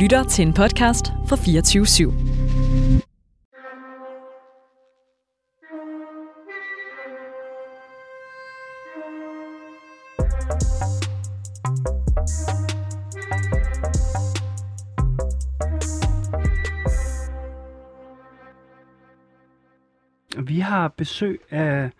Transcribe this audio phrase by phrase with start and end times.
[0.00, 2.10] lytter til en podcast fra 24 /7.
[20.42, 21.90] Vi har besøg af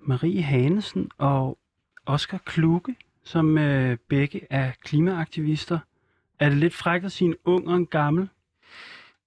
[0.00, 1.58] Marie Hanesen og
[2.06, 5.78] Oscar Kluge, som øh, begge er klimaaktivister.
[6.40, 8.28] Er det lidt frækt at sige en ung og en gammel?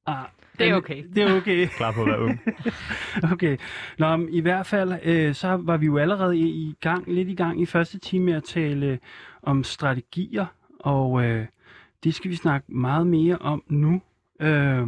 [0.05, 0.25] Ah,
[0.59, 1.03] Det er okay.
[1.15, 1.67] Det er okay.
[1.77, 2.39] Klar på at være ung.
[3.33, 3.57] Okay.
[3.99, 7.29] Nå, men i hvert fald, øh, så var vi jo allerede i, i gang, lidt
[7.29, 8.97] i gang i første time med at tale øh,
[9.43, 10.45] om strategier,
[10.79, 11.45] og øh,
[12.03, 14.01] det skal vi snakke meget mere om nu.
[14.39, 14.87] Øh,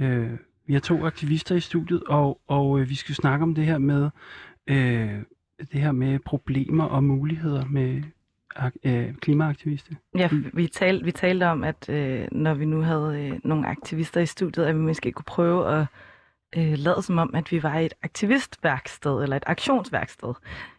[0.00, 0.30] øh,
[0.66, 3.78] vi har to aktivister i studiet, og, og øh, vi skal snakke om det her
[3.78, 4.10] med
[4.66, 5.18] øh,
[5.72, 8.02] det her med problemer og muligheder med
[8.84, 9.96] øh, klimaaktiviste?
[10.18, 14.20] Ja, vi, tal, vi talte om, at øh, når vi nu havde øh, nogle aktivister
[14.20, 15.86] i studiet, at vi måske kunne prøve at
[16.56, 20.34] øh, lade som om, at vi var et aktivistværksted eller et aktionsværksted,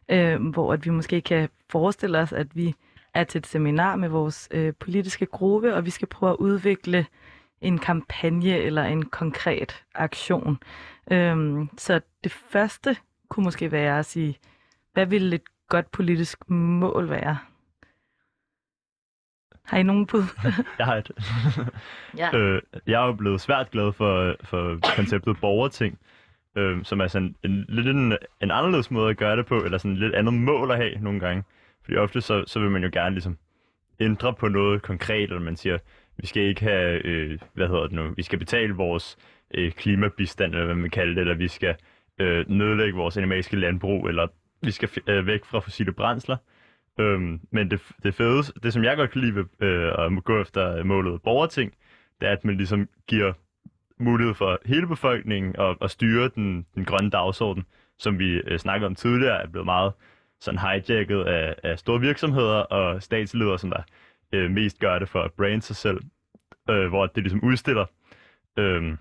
[0.09, 2.75] øh, hvor at vi måske kan forestille os, at vi
[3.13, 7.05] er til et seminar med vores øh, politiske gruppe, og vi skal prøve at udvikle
[7.61, 10.57] en kampagne eller en konkret aktion.
[11.11, 12.97] Øh, så det første
[13.29, 14.37] kunne måske være at sige,
[14.93, 17.37] hvad ville et godt politisk mål være?
[19.65, 20.23] Har I nogen bud?
[20.79, 21.11] Jeg har et.
[22.17, 22.37] Ja.
[22.37, 25.99] øh, jeg er jo blevet svært glad for, for konceptet borgerting,
[26.55, 29.77] øh, som er sådan en, lidt en, en anderledes måde at gøre det på, eller
[29.77, 31.43] sådan et lidt andet mål at have nogle gange.
[31.83, 33.37] Fordi ofte så, så vil man jo gerne ligesom
[33.99, 35.77] ændre på noget konkret, eller man siger,
[36.17, 39.17] vi skal ikke have, øh, hvad hedder det nu, vi skal betale vores
[39.53, 41.75] øh, klimabistand, eller hvad man kalder det, eller vi skal
[42.19, 44.27] øh, nedlægge vores animalske landbrug, eller
[44.61, 46.37] vi skal øh, væk fra fossile brændsler.
[46.99, 50.41] Øhm, men det, det fede, det som jeg godt kan lide ved øh, at gå
[50.41, 51.73] efter målet borgerting,
[52.21, 53.33] det er, at man ligesom giver
[53.99, 57.65] mulighed for hele befolkningen at, at styre den, den grønne dagsorden,
[57.99, 59.93] som vi øh, snakkede om tidligere, er blevet meget
[60.39, 63.81] sådan hijacket af, af store virksomheder og statsledere, som der
[64.31, 65.99] øh, mest gør det for at brande sig selv,
[66.69, 67.85] øh, hvor det ligesom udstiller.
[68.57, 68.97] Øh,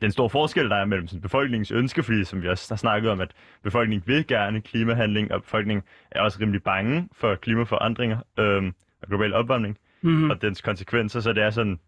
[0.00, 3.10] den store forskel, der er mellem sådan, befolkningens ønske, fordi som vi også har snakket
[3.10, 3.30] om, at
[3.62, 8.72] befolkningen vil gerne klimahandling, og befolkningen er også rimelig bange for klimaforandringer øh,
[9.02, 10.30] og global opvarmning Mm-hmm.
[10.30, 11.80] og dens konsekvenser, så det er sådan,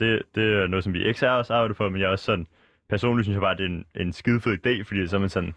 [0.00, 2.24] det, det er noget, som vi ikke har også arbejdet for, men jeg er også
[2.24, 2.46] sådan,
[2.88, 5.28] personligt synes jeg bare, det er en, en skide fed idé, fordi så er man
[5.28, 5.54] sådan,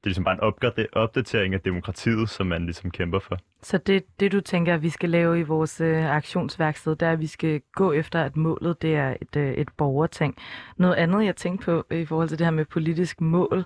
[0.00, 3.38] det er ligesom bare en opdatering af demokratiet, som man ligesom kæmper for.
[3.62, 7.12] Så det, det du tænker, at vi skal lave i vores øh, aktionsværksted, det er,
[7.12, 10.36] at vi skal gå efter, at målet det er et, øh, et borgerting.
[10.76, 13.64] Noget andet, jeg tænkte på i forhold til det her med politisk mål,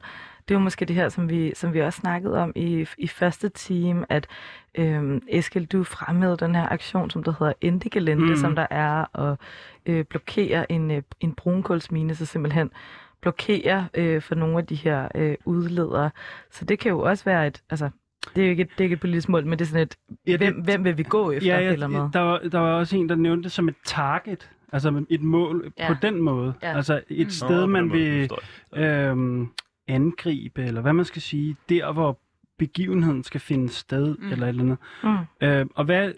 [0.49, 3.09] det er jo måske det her, som vi, som vi også snakkede om i, i
[3.09, 4.27] første time, at
[4.75, 8.31] øh, Eskild, du fremhævede den her aktion, som der hedder Indigelente, Mm.
[8.31, 8.37] mm.
[8.37, 9.37] som der er at
[9.87, 12.71] øh, blokere en, øh, en brunkulsmine, så simpelthen
[13.25, 16.11] blokere øh, for nogle af de her øh, udledere.
[16.51, 17.91] Så det kan jo også være et, altså,
[18.35, 19.83] det er jo ikke et, det er ikke et politisk mål, men det er sådan
[19.83, 19.97] et,
[20.27, 22.09] Ja, det- hvem, hvem vil vi gå efter, Ja, ja, ja, eller med?
[22.13, 25.73] der, var, der var også en, der nævnte det som et target, altså et mål
[25.79, 25.89] ja.
[25.89, 26.55] På den måde.
[26.63, 26.77] Ja.
[26.77, 27.31] Altså et Mm.
[27.31, 28.31] sted, Nå, man vil
[28.77, 29.49] øhm,
[29.89, 32.19] angribe, eller hvad man skal sige, der hvor
[32.59, 34.17] begivenheden skal finde sted.
[34.19, 34.33] Mm.
[34.33, 34.79] eller et eller andet.
[35.41, 35.47] Mm.
[35.47, 36.13] Øh, og hvad,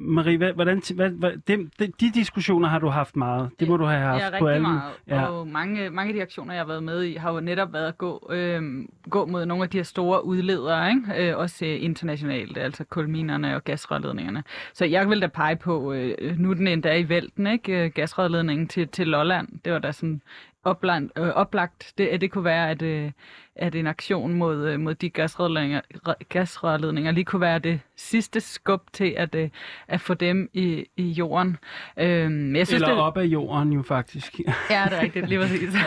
[0.00, 1.68] Marie, hvad, hvordan, hvad, hvad, de,
[2.00, 3.50] de diskussioner har du haft meget.
[3.60, 4.62] Det må du have haft Ja, på alle.
[4.62, 4.82] meget.
[5.08, 5.26] Ja.
[5.26, 7.88] Og mange, mange af de aktioner, jeg har været med i, har jo netop været
[7.88, 8.62] at gå, øh,
[9.10, 11.30] gå mod nogle af de her store udledere, ikke?
[11.30, 14.42] Øh, også øh, internationalt, altså kulminerne og gasrørledningerne.
[14.72, 17.84] Så jeg vil da pege på, øh, nu den endda i vælten, ikke?
[17.84, 19.48] Øh, gasrørledningen til, til Lolland.
[19.64, 20.22] Det var da sådan
[20.64, 21.92] oplagt, øh, oplagt.
[21.98, 23.10] Det, det kunne være, at, øh,
[23.58, 28.40] at en aktion mod, øh, mod de gasrørledninger, rø- gasrørledninger lige kunne være det sidste
[28.40, 29.48] skub til at, øh,
[29.88, 31.56] at få dem i, i jorden.
[31.98, 34.38] Øh, men jeg synes, Eller det, op af jorden jo faktisk.
[34.70, 35.74] Ja, det er rigtigt, lige præcis.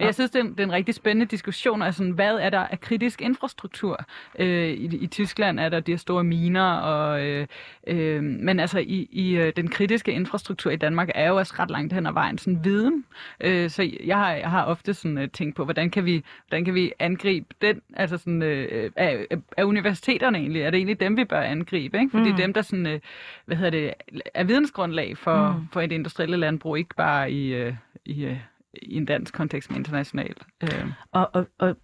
[0.00, 1.82] Jeg synes, det er, en, det er en rigtig spændende diskussion.
[1.82, 4.04] Altså, hvad er der af kritisk infrastruktur?
[4.38, 7.46] Øh, i, I Tyskland er der de her store miner, og, øh,
[7.86, 11.70] øh, men altså i, i øh, den kritiske infrastruktur i Danmark er jo også ret
[11.70, 13.04] langt hen ad vejen sådan viden.
[13.40, 16.74] Øh, så jeg har, jeg har ofte sådan tænkt på, hvordan kan vi, hvordan kan
[16.74, 19.26] vi angribe den, altså sådan, øh, af,
[19.56, 20.62] af universiteterne egentlig?
[20.62, 21.98] Er det egentlig dem, vi bør angribe?
[21.98, 22.10] Ikke?
[22.10, 22.36] Fordi Mm.
[22.36, 23.00] dem, der sådan, øh,
[23.46, 23.94] hvad hedder det,
[24.34, 25.58] er vidensgrundlag for, Mm.
[25.58, 25.68] mm.
[25.72, 27.74] for et industrielle landbrug, ikke bare i, øh,
[28.04, 28.38] i, øh,
[28.82, 30.42] i en dansk kontekst, men internationalt.
[30.62, 30.86] Øh.
[31.12, 31.76] Og, og, og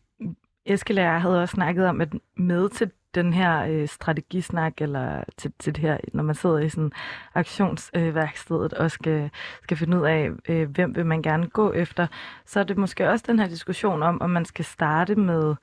[0.66, 2.90] Eskild og jeg havde også snakket om, at med til
[3.22, 6.92] den her øh, strategisnak, eller til, til det her, når man sidder i sådan
[7.34, 9.30] aktionsværkstedet øh, og skal,
[9.62, 12.06] skal finde ud af, øh, hvem vil man gerne gå efter,
[12.46, 15.54] så er det måske også den her diskussion om, om man skal starte med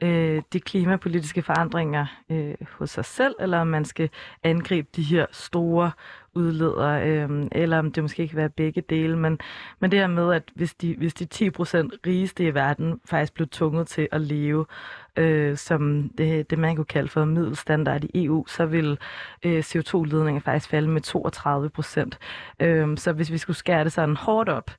[0.00, 4.10] øh, de klimapolitiske forandringer øh, hos sig selv, eller om man skal
[4.42, 5.90] angribe de her store
[6.34, 9.18] udleder, øh, eller om det måske kan være begge dele.
[9.18, 9.38] Men,
[9.80, 13.34] men det her med, at hvis de, hvis de 10 procent rigeste i verden faktisk
[13.34, 14.66] blev tvunget til at leve
[15.16, 18.98] øh, som det, det, man kunne kalde for middelstandard i EU, så vil
[19.44, 22.18] øh, CO2-ledningen faktisk falde med 32 procent.
[22.60, 24.70] Øh, så hvis vi skulle skære det sådan hårdt op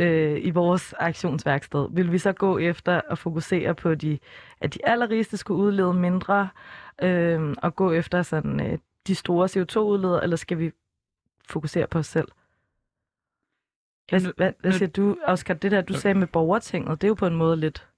[0.00, 4.18] øh, i vores aktionsværksted, vil vi så gå efter at fokusere på, de,
[4.60, 6.48] at de allerrigeste skulle udlede mindre,
[7.02, 10.70] øh, og gå efter sådan øh, de store CO2-udledere, eller skal vi
[11.48, 12.28] fokusere på os selv?
[14.08, 15.54] Hvad, Nu- hvad, hvad siger du, Oscar?
[15.54, 17.88] Det der, du sagde med borgertinget, det er jo på en måde lidt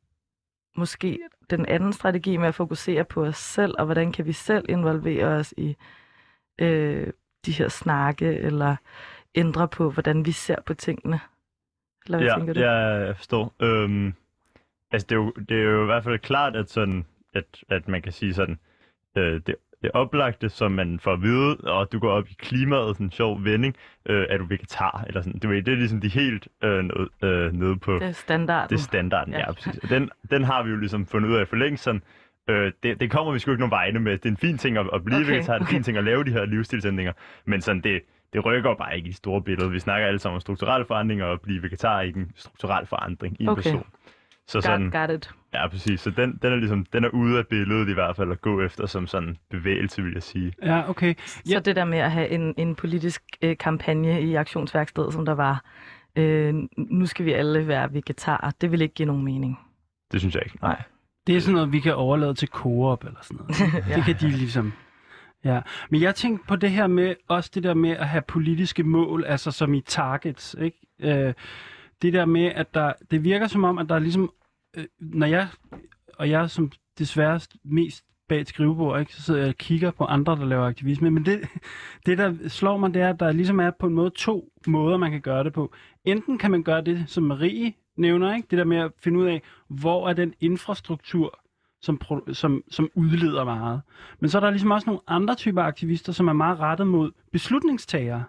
[0.77, 1.19] måske
[1.51, 5.27] den anden strategi med at fokusere på os selv, og hvordan kan vi selv involvere
[5.27, 5.77] os i
[6.59, 7.13] øh,
[7.47, 8.77] de her snakke, eller
[9.35, 11.21] ændre på, hvordan vi ser på tingene?
[12.07, 12.61] Eller hvad ja, tænker du?
[12.61, 13.55] Ja, jeg forstår.
[13.61, 14.15] Øhm,
[14.91, 17.89] altså, det er, jo, det er jo i hvert fald klart, at, sådan, at, at
[17.89, 18.59] man kan sige sådan,
[19.17, 22.97] øh, det, det oplagte, som man får at vide, og du går op i klimaet,
[22.97, 23.75] sådan en sjov vending,
[24.07, 25.39] øh, er du vegetar, eller sådan.
[25.41, 27.95] Du ved, det er ligesom de helt øh, nede, øh, nede på...
[27.95, 28.71] Det er standarden.
[28.71, 29.53] Det er standarden, ja, Ja.
[29.53, 29.79] præcis.
[29.83, 32.03] Og den, den har vi jo ligesom fundet ud af for længe sådan,
[32.49, 34.13] øh, det, det kommer vi sgu ikke nogen vegne med.
[34.13, 35.73] Det er en fin ting at, at blive Okay, vegetar, det er en okay.
[35.73, 37.13] fin ting at lave de her livsstilsændringer,
[37.45, 38.03] men sådan det,
[38.33, 39.71] det rykker bare ikke i store billede.
[39.71, 43.37] Vi snakker alle sammen om strukturelle forandringer, og blive vegetar er ikke en strukturel forandring
[43.41, 43.63] i en Okay.
[43.63, 43.87] person.
[44.49, 45.31] Så sådan, Got, got it.
[45.55, 46.01] ja, præcis.
[46.01, 48.61] Så den, den er ligesom, den er ude af billedet i hvert fald at gå
[48.61, 50.53] efter som sådan bevægelse, vil jeg sige.
[50.63, 51.15] Ja, okay.
[51.49, 51.55] Ja.
[51.55, 55.35] Så det der med at have en, en politisk øh, kampagne i aktionsværkstedet, som der
[55.35, 55.65] var,
[56.17, 59.59] øh, nu skal vi alle være vegetarer, det vil ikke give nogen mening.
[60.13, 60.59] Det synes jeg ikke.
[60.63, 60.83] Nej.
[61.27, 63.75] Det er sådan noget, vi kan overlade til Coop eller sådan noget.
[63.89, 63.95] Ja.
[63.97, 64.73] Det kan de ligesom...
[65.45, 65.61] Ja,
[65.91, 69.25] men jeg tænkte på det her med, også det der med at have politiske mål,
[69.27, 70.79] altså som i targets, ikke?
[71.01, 71.35] Øh,
[72.03, 74.31] det der med, at der, det virker som om, at der er ligesom,
[74.77, 75.49] øh, når jeg,
[76.15, 80.05] og jeg som desværre mest bag et skrivebord, ikke, så sidder jeg og kigger på
[80.05, 81.49] andre, der laver aktivisme, men det,
[82.07, 84.97] det der slår mig, det er, at der ligesom er på en måde to måder,
[84.97, 85.73] man kan gøre det på.
[86.05, 88.49] Enten kan man gøre det, som Marie nævner, ikke?
[88.51, 91.41] det der med at finde ud af, hvor er den infrastruktur,
[91.83, 92.01] som,
[92.33, 93.81] som, som udleder meget.
[94.21, 97.11] Men så er der ligesom også nogle andre typer aktivister, som er meget rettet mod
[97.33, 98.25] beslutningstagere.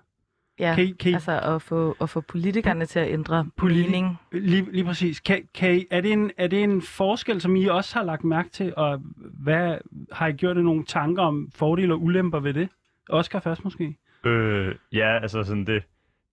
[0.59, 3.85] Ja, Kan I, kan I, altså at få, at få politikerne til at ændre Politi-
[3.85, 4.17] mening.
[4.31, 5.19] lige, lige præcis.
[5.19, 8.23] Kan, kan I, er, det en, er det en forskel, som I også har lagt
[8.23, 9.01] mærke til, og
[9.44, 9.77] hvad,
[10.11, 12.69] har I gjort nogle tanker om fordele og ulemper ved det?
[13.09, 13.95] Oscar først måske.
[14.25, 15.83] Øh, ja, altså sådan det,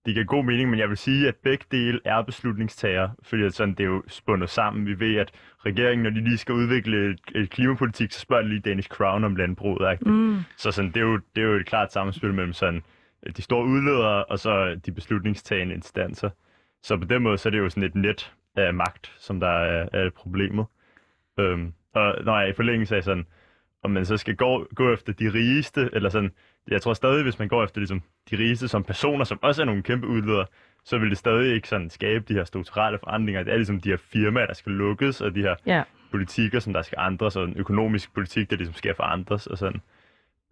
[0.07, 3.55] det giver god mening, men jeg vil sige, at begge dele er beslutningstager, fordi at
[3.55, 4.87] sådan, det er jo spundet sammen.
[4.87, 5.31] Vi ved, at
[5.67, 9.25] regeringen, når de lige skal udvikle et, et klimapolitik, så spørger de lige Danish Crown
[9.25, 9.93] om landbruget.
[9.93, 10.11] Ikke?
[10.11, 10.39] Mm.
[10.57, 12.83] Så sådan, det, er jo, det er jo et klart samspil mellem sådan,
[13.37, 16.31] de store udledere og så de beslutningstagende instanser.
[16.83, 19.49] Så på den måde, så er det jo sådan et net af magt, som der
[19.49, 20.67] er, er problemet.
[21.39, 23.27] Øhm, og når jeg i forlængelse af sådan,
[23.83, 26.31] om man så skal gå, gå efter de rigeste, eller sådan,
[26.69, 29.67] jeg tror stadig, hvis man går efter ligesom, de rigeste som personer, som også er
[29.67, 30.47] nogle kæmpe udledere,
[30.85, 33.43] så vil det stadig ikke sådan skabe de her strukturelle forandringer.
[33.43, 36.73] Det er ligesom de her firmaer, der skal lukkes, og de her Ja, politikker, som
[36.73, 39.81] der skal ændres, og en økonomisk politik, der ligesom skal forandres, og sådan.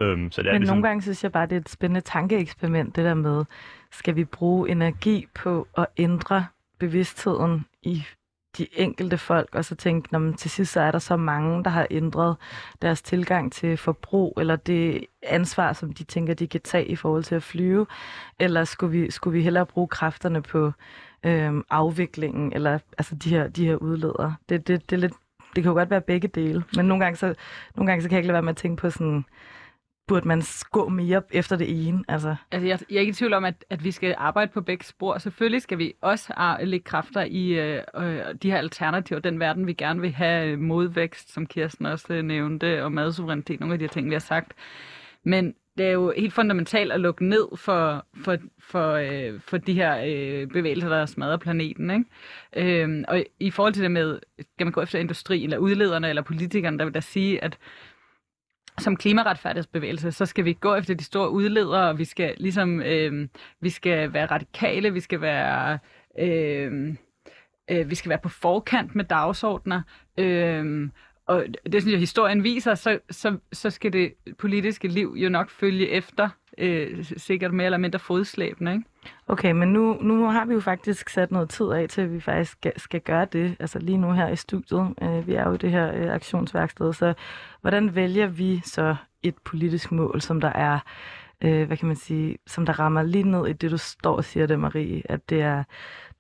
[0.01, 2.01] Øhm, så det er men ligesom, nogle gange synes jeg bare, det er et spændende
[2.01, 3.45] tankeeksperiment, det der med,
[3.93, 6.47] skal vi bruge energi på at ændre
[6.79, 8.05] bevidstheden i
[8.59, 11.71] de enkelte folk, og så tænke, når til sidst så er der så mange, der
[11.71, 12.37] har ændret
[12.83, 17.25] deres tilgang til forbrug, eller det ansvar, som de tænker, de kan tage i forhold
[17.25, 17.87] til at flyve,
[18.39, 20.73] eller skulle vi, skulle vi hellere bruge kræfterne på
[21.25, 24.35] øhm, afviklingen, eller altså de her, de her udledere.
[24.49, 25.15] Det, det, det, er lidt,
[25.57, 27.35] det kan jo godt være begge dele, men nogle gange, så,
[27.77, 29.25] nogle gange så kan jeg ikke lade være med at tænke på sådan,
[30.09, 32.05] burde man gå mere efter det ene?
[32.09, 34.61] Altså, Altså, jeg, jeg er ikke i tvivl om, at, at vi skal arbejde på
[34.61, 35.19] begge spor.
[35.19, 39.73] Selvfølgelig skal vi også lægge kræfter i øh, øh, de her alternativer, den verden, vi
[39.73, 43.85] gerne vil have, øh, modvækst, som Kirsten også øh, nævnte, og madsuverænitet, nogle af de
[43.85, 44.53] her ting, vi har sagt.
[45.25, 49.75] Men det er jo helt fundamentalt at lukke ned for, for, for, øh, for de
[49.75, 51.91] her øh, bevægelser, der smadrer planeten.
[51.91, 52.83] Ikke?
[52.83, 56.23] Øhm, og i forhold til det med, skal man gå efter industri, eller udlederne, eller
[56.23, 57.59] politikerne, der vil da sige, at
[58.79, 63.29] som klimaretfærdighedsbevægelse, så skal vi gå efter de store udledere, og vi skal ligesom, øh,
[63.61, 65.79] vi skal være radikale, vi skal være,
[66.19, 66.97] øh,
[67.71, 69.83] øh, vi skal være på forkant med dagsordner,
[70.19, 70.89] øh,
[71.27, 75.51] og det synes jeg, historien viser, så, så, så skal det politiske liv jo nok
[75.51, 76.29] følge efter,
[76.59, 78.85] øh, sikkert mere eller mindre fodslæbende, ikke?
[79.27, 82.21] okay, men nu, nu har vi jo faktisk sat noget tid af til, at vi
[82.21, 83.57] faktisk skal, skal gøre det.
[83.61, 84.95] Altså lige nu her i studiet.
[85.03, 87.15] Øh, vi er jo i det her øh, aktionsværksted, så
[87.61, 90.79] hvordan vælger vi så et politisk mål, som der er
[91.45, 94.25] øh, hvad kan man sige, som der rammer lige ned i det, du står og
[94.25, 95.65] siger det, Marie, at det er,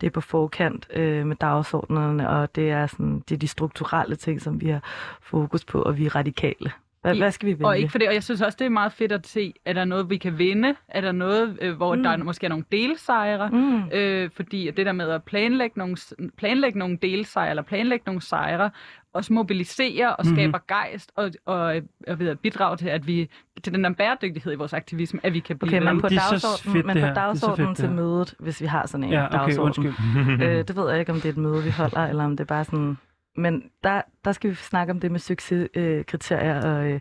[0.00, 4.16] det er på forkant øh, med dagsordnerne, og det er, sådan, det er de strukturelle
[4.16, 4.82] ting, som vi har
[5.22, 6.72] fokus på, og vi er radikale.
[7.04, 7.66] Hvad, hvad skal vi vælge?
[7.66, 9.72] Og ikke for det, og jeg synes også, det er meget fedt at se, er
[9.72, 10.74] der noget, vi kan vinde?
[10.88, 12.02] Er der noget, øh, hvor Mm.
[12.02, 13.50] der er, måske er nogle delsejre?
[13.50, 13.82] Mm.
[13.92, 15.96] Øh, fordi at det der med at planlægge nogle,
[16.38, 18.70] planlægge nogle delsejre, eller planlægge nogle sejre,
[19.12, 20.34] også mobilisere og Mhm.
[20.34, 21.74] skaber gejst, og, og,
[22.08, 23.28] og ved at bidrage til, at vi,
[23.62, 26.86] til den der bæredygtighed i vores aktivisme, at vi kan blive Okay, men på dagsordenen,
[26.86, 29.84] men på dagsordenen til mødet, hvis vi har sådan en Ja, okay, dagsorden.
[29.86, 30.42] undskyld.
[30.42, 32.40] øh, det ved jeg ikke, om det er et møde, vi holder, eller om det
[32.40, 32.98] er bare sådan...
[33.36, 37.00] Men der, der skal vi snakke om det med succeskriterier øh, kriterier og, øh,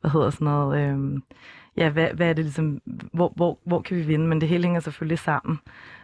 [0.00, 0.80] hvad hedder sådan noget...
[0.80, 1.20] Øh,
[1.76, 2.82] ja, hvad, hvad er det ligesom...
[3.12, 4.26] Hvor, hvor, hvor kan vi vinde?
[4.26, 5.58] Men det hele hænger selvfølgelig sammen.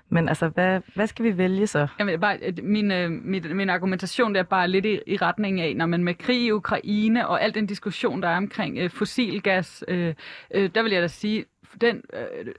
[0.08, 1.86] Men altså, hvad, hvad skal vi vælge så?
[1.98, 5.60] Jamen, bare, øh, min, øh, min, min argumentation der er bare lidt i, i retning
[5.60, 8.90] af, når man med krig i Ukraine og al den diskussion, der er omkring øh,
[8.90, 10.14] fossilgas, øh,
[10.54, 11.44] øh, der vil jeg da sige,
[11.80, 12.52] den, øh,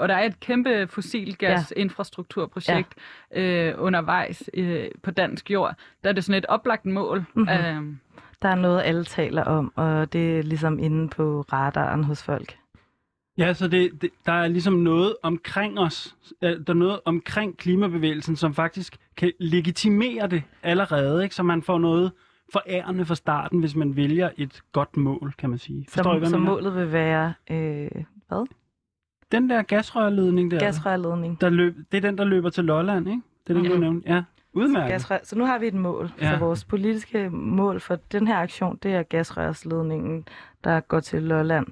[0.00, 2.94] og der er et kæmpe fossilgas-infrastrukturprojekt
[3.34, 3.68] ja.
[3.70, 7.24] øh, undervejs øh, på dansk jord, der er det sådan et oplagt mål.
[7.34, 7.48] Mhm.
[7.48, 7.82] Øh,
[8.42, 12.56] Der er noget, alle taler om, og det er ligesom inde på radaren hos folk.
[13.38, 18.36] Ja, så det, det, der er ligesom noget omkring os, der er noget omkring klimabevægelsen,
[18.36, 21.34] som faktisk kan legitimere det allerede, ikke?
[21.34, 22.12] så man får noget
[22.52, 25.86] forærende fra starten, hvis man vælger et godt mål, kan man sige.
[25.88, 26.50] Forstår I, Så, hvad mener?
[26.50, 27.90] målet vil være øh,
[28.28, 28.46] hvad?
[29.34, 31.40] Den der gasrørledning der, gasrørledning.
[31.40, 33.22] der løb, det er den, der løber til Lolland, ikke?
[33.46, 33.78] Det er den, du Ja.
[33.80, 34.08] nævnte.
[34.12, 34.22] Ja,
[34.52, 34.90] udmærket.
[34.92, 35.18] Gasrør.
[35.22, 36.10] Så nu har vi et mål.
[36.20, 36.32] Ja.
[36.32, 40.28] Så vores politiske mål for den her aktion, det er gasrørsledningen,
[40.64, 41.66] der går til Lolland.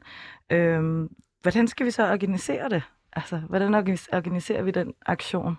[0.50, 1.11] Øhm,
[1.42, 2.83] hvordan skal vi så organisere det?
[3.12, 5.57] Altså, hvordan organis- organiserer vi den aktion?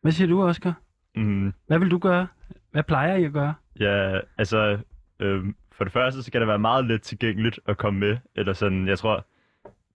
[0.00, 0.74] Hvad siger du, Oscar?
[1.16, 2.26] Mm, Hvad vil du gøre?
[2.70, 3.54] Hvad plejer I at gøre?
[3.80, 4.78] Ja, altså,
[5.20, 8.16] øhm, for det første, så skal det være meget let tilgængeligt at komme med.
[8.34, 9.24] Eller sådan, jeg tror,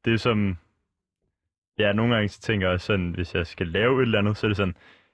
[0.05, 0.57] det er som...
[1.79, 4.47] Ja, nogle gange så tænker jeg sådan, hvis jeg skal lave et eller andet, så
[4.47, 4.73] er det sådan,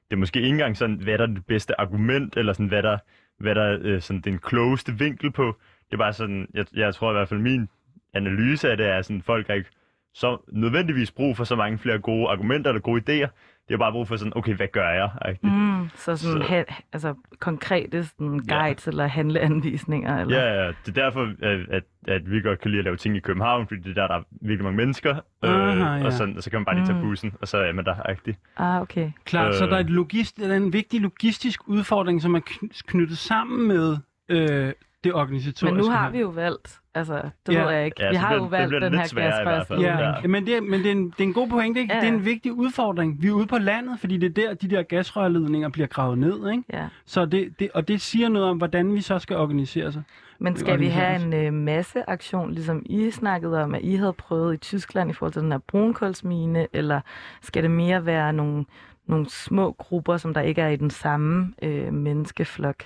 [0.10, 2.84] det er måske ikke engang sådan, hvad der er det bedste argument, eller sådan, hvad
[2.84, 2.98] der,
[3.38, 5.58] hvad der øh, sådan, den klogeste vinkel på.
[5.86, 7.70] Det er bare sådan, jeg, jeg tror i hvert fald, min
[8.14, 9.70] analyse af det er sådan, folk er ikke
[10.14, 13.28] så nødvendigvis brug for så mange flere gode argumenter eller gode idéer.
[13.70, 15.38] De har bare brug for sådan, okay, hvad gør jeg?
[15.44, 15.90] Mm.
[15.96, 16.64] Så sådan Så- ha-
[16.94, 18.56] altså, konkrete sådan, Ja.
[18.64, 20.18] guides eller handleanvisninger?
[20.22, 20.38] Eller?
[20.40, 23.16] Ja, ja, det er derfor, at, at, at vi godt kan lide at lave ting
[23.16, 26.06] i København, fordi det er der, der er virkelig mange mennesker, øh, ja.
[26.06, 27.04] og, sådan, og så kan man bare lige tage Mm.
[27.04, 28.38] bussen, og så er man der rigtig.
[28.58, 29.12] Ah, okay.
[29.26, 29.54] Klart, øh...
[29.54, 29.70] så Øh.
[29.70, 33.68] der er, et logist, der er en vigtig logistisk udfordring, som er kny- knyttet sammen
[33.68, 33.98] med
[34.30, 34.74] øh,
[35.04, 35.76] det organisatoriske.
[35.76, 37.64] Men nu har vi jo valgt, altså, det Ja.
[37.64, 38.04] ved jeg ikke.
[38.04, 39.80] Ja, vi har bliver- jo det valgt bliver den her sværere i hvert fald.
[39.80, 40.00] gasrørsledning.
[40.00, 40.28] Ja, ja.
[40.28, 41.94] men, det, er- men det, er en, det er en god pointe, ikke?
[41.94, 42.00] Ja.
[42.02, 43.22] Det er en vigtig udfordring.
[43.22, 46.52] Vi er ude på landet, fordi det er der, de der gasrørledninger bliver gravet ned,
[46.52, 46.64] ikke?
[46.74, 46.88] Ja.
[47.06, 50.04] Så det, det, og det siger noget om, hvordan vi så skal organisere sig.
[50.42, 54.54] Men skal vi have en øh, masseaktion, ligesom I snakkede om, at I havde prøvet
[54.54, 57.02] i Tyskland i forhold til den her brunkulsmine, eller
[57.42, 58.66] skal det mere være nogle,
[59.08, 62.84] nogle små grupper, som der ikke er i den samme øh, menneskeflok?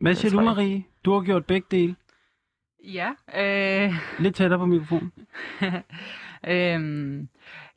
[0.00, 0.44] Hvad siger du.
[0.44, 0.84] Marie?
[1.04, 1.94] Du har gjort begge dele.
[2.92, 3.10] Ja,
[3.86, 5.12] øh, Lidt tættere på mikrofonen.
[6.48, 7.28] øhm,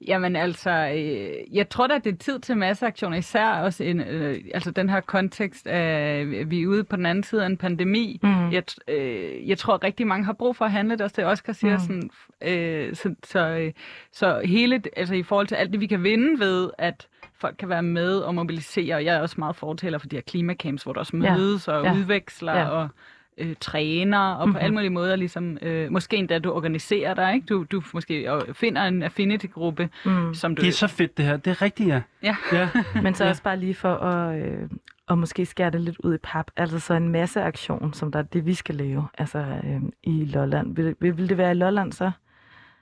[0.08, 4.38] jamen altså, øh, jeg tror da, det er tid til masseaktioner, især også en, øh,
[4.54, 7.58] altså den her kontekst af, øh, vi er ude på den anden side af en
[7.58, 8.20] pandemi.
[8.24, 8.52] Mm.
[8.52, 11.54] Jeg, øh, jeg tror, rigtig mange har brug for at handle det, også det Oscar
[11.54, 11.78] siger.
[11.90, 12.10] Mm.
[12.42, 13.74] Sådan, øh, så, så, øh,
[14.12, 17.08] så hele, altså i forhold til alt det, vi kan vinde ved, at
[17.40, 20.22] folk kan være med og mobilisere, og jeg er også meget fortaler for de her
[20.24, 21.38] klimacamps, hvor der også Ja.
[21.38, 21.94] mødes og Ja.
[21.94, 22.70] udveksler Ja.
[22.70, 22.90] og
[23.38, 27.46] øh, træner, og på alle mulige måder ligesom, øh, måske endda du organiserer dig, ikke?
[27.46, 30.34] Du, du måske finder en affinity-gruppe, Mm.
[30.34, 30.62] som du...
[30.62, 31.38] Det er så fedt, det her.
[31.38, 32.01] Det er rigtigt, ja.
[32.24, 32.36] Ja.
[32.53, 32.70] ja.
[33.03, 33.29] Men så Ja.
[33.29, 34.70] også bare lige for at, øh,
[35.10, 36.51] at måske skære det lidt ud i pap.
[36.58, 40.75] Altså så en masseaktion, som der er det, vi skal lave altså, øh, i Lolland.
[40.75, 42.12] Vil, vil, det være i Lolland så?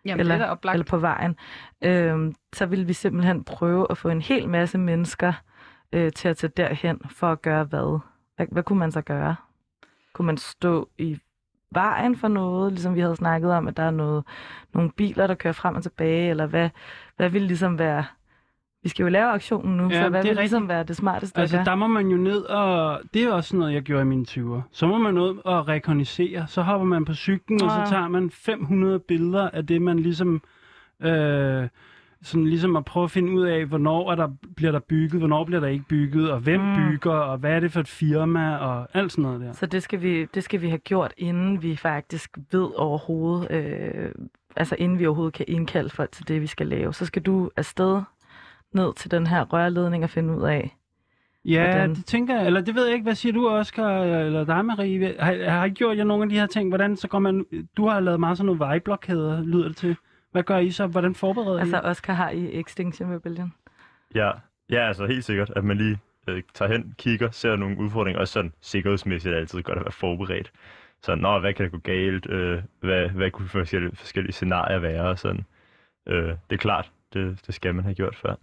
[0.05, 0.73] Jamen, eller, det er oplagt.
[0.75, 1.35] eller på vejen,
[1.83, 5.33] øh, så vil vi simpelthen prøve at få en hel masse mennesker
[5.93, 7.99] øh, til at tage derhen for at gøre hvad?
[8.35, 8.47] hvad?
[8.51, 9.35] Hvad kunne man så gøre?
[10.15, 11.17] Kunne man stå i
[11.71, 14.23] vejen for noget, ligesom vi havde snakket om, at der er noget,
[14.73, 16.69] nogle biler, der kører frem og tilbage, eller hvad,
[17.17, 18.05] hvad vil ligesom være...
[18.83, 20.69] Vi skal jo lave aktionen nu, Ja, så hvad det er vil ligesom rigtigt.
[20.69, 23.81] være det smarteste Altså, der må man jo ned, og det er også noget, jeg
[23.81, 24.61] gjorde i mine 20'er.
[24.71, 26.47] Så må man ud og rekognisere.
[26.47, 27.85] Så hopper man på cyklen, og Ah.
[27.87, 30.41] så tager man 500 billeder af det, man ligesom...
[30.99, 31.67] Øh,
[32.25, 35.43] sådan ligesom at prøve at finde ud af, hvornår er der, bliver der bygget, hvornår
[35.45, 36.75] bliver der ikke bygget, og hvem Mm.
[36.75, 39.51] bygger, og hvad er det for et firma, og alt sådan noget der.
[39.51, 44.11] Så det skal, vi, det skal vi have gjort, inden vi faktisk ved overhovedet, øh,
[44.55, 46.93] altså inden vi overhovedet kan indkalde folk til det, vi skal lave.
[46.93, 48.01] Så skal du afsted
[48.73, 50.75] ned til den her rørledning og finde ud af.
[51.45, 51.95] Ja, Hvordan?
[51.95, 52.45] det tænker jeg.
[52.45, 53.03] Eller det ved jeg ikke.
[53.03, 55.15] Hvad siger du, Oscar, eller dig, Marie?
[55.19, 56.69] Har, har I gjort jer nogle af de her ting?
[56.69, 57.45] Hvordan så går man...
[57.77, 59.95] Du har lavet meget sådan nogle vejblokader, lyder det til.
[60.35, 60.87] Hvad gør I så?
[60.87, 61.79] Hvordan forbereder Altså I?
[61.83, 63.53] Oscar har i Extinction Rebellion.
[64.15, 64.31] Ja,
[64.69, 68.27] ja altså helt sikkert, at man lige øh, tager hen, kigger, ser nogle udfordringer, og
[68.27, 70.51] sådan sikkerhedsmæssigt er det altid godt at være forberedt.
[71.01, 72.29] Så, nå, hvad kan der gå galt?
[72.29, 75.01] Øh, hvad, hvad kunne forskellige, forskellige scenarier være?
[75.01, 75.45] Og sådan.
[76.07, 78.35] Øh, det er klart, det, det skal man have gjort før.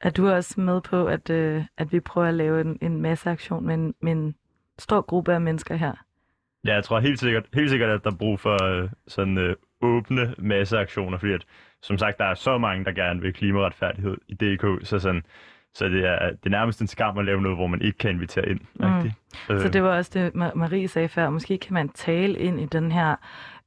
[0.00, 3.30] Er du også med på, at, øh, at vi prøver at lave en, en masse
[3.30, 4.34] aktion med en, med en
[4.78, 5.92] stor gruppe af mennesker her?
[6.64, 9.56] Ja, jeg tror helt sikkert, helt sikkert at der er brug for øh, sådan øh,
[9.80, 11.44] åbne masseaktioner, fordi at,
[11.82, 15.22] som sagt, der er så mange, der gerne vil klimaretfærdighed i DK, så, sådan,
[15.74, 18.10] så det, er, det er nærmest en skam at lave noget, hvor man ikke kan
[18.10, 18.60] invitere ind.
[18.74, 18.84] Mm.
[18.86, 19.14] rigtigt.
[19.50, 21.30] Øh, Så det var også det, Ma- Marie sagde før.
[21.30, 23.16] Måske kan man tale ind i den her,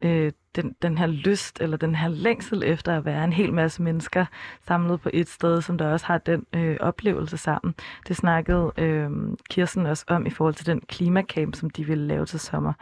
[0.01, 3.81] øh, den, den her lyst, eller den her længsel efter at være en hel masse
[3.81, 4.25] mennesker
[4.67, 7.75] samlet på et sted, som der også har den øh, oplevelse sammen.
[8.07, 9.09] Det snakkede øh,
[9.49, 12.73] Kirsten også om i forhold til den klimakamp, som de ville lave til sommer.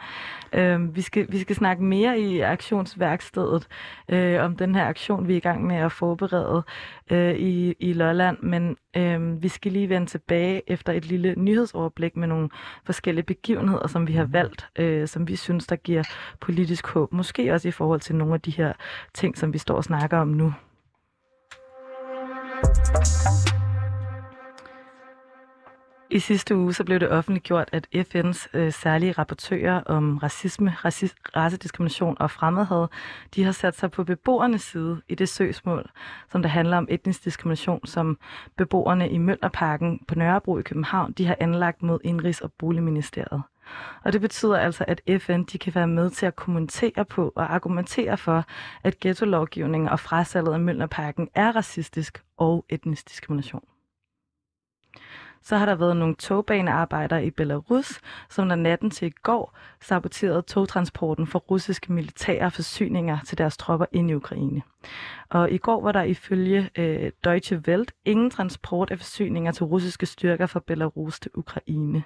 [0.52, 3.68] Øh, vi, skal, vi skal snakke mere i aktionsværkstedet
[4.08, 6.62] øh, om den her aktion, vi er i gang med at forberede
[7.10, 12.16] øh, i, i Lolland, men øh, vi skal lige vende tilbage efter et lille nyhedsoverblik
[12.16, 12.48] med nogle
[12.84, 16.02] forskellige begivenheder, som vi har valgt, øh, som vi synes, der giver
[16.40, 17.09] politisk håb.
[17.10, 18.72] Måske også i forhold til nogle af de her
[19.14, 20.54] ting, som vi står og snakker om nu.
[26.12, 31.14] I sidste uge så blev det offentliggjort, at FN's øh, særlige rapportører om racisme, racis,
[31.36, 32.86] racediskrimination og fremmedhed,
[33.34, 35.90] de har sat sig på beboernes side i det søgsmål,
[36.32, 38.18] som der handler om etnisk diskrimination, som
[38.56, 43.42] beboerne i Møllerparken på Nørrebro i København, de har anlagt mod Indrigs- og Boligministeriet.
[44.04, 47.54] Og det betyder altså, at FN de kan være med til at kommentere på og
[47.54, 48.44] argumentere for,
[48.82, 53.64] at ghetto-lovgivningen og frasalget af Møllerparken er racistisk og etnisk diskrimination.
[55.42, 60.42] Så har der været nogle togbanearbejdere i Belarus, som der natten til i går saboterede
[60.42, 64.62] togtransporten for russiske militære forsyninger til deres tropper ind i Ukraine.
[65.28, 70.06] Og i går var der ifølge øh, Deutsche Welt ingen transport af forsyninger til russiske
[70.06, 72.02] styrker fra Belarus til Ukraine.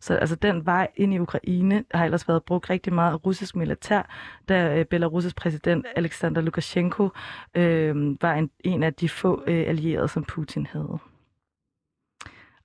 [0.00, 3.56] Så altså den vej ind i Ukraine har ellers været brugt rigtig meget af russisk
[3.56, 4.02] militær,
[4.48, 7.08] da øh, Belarus' præsident Alexander Lukashenko
[7.54, 10.98] øh, var en, en af de få øh, allierede, som Putin havde.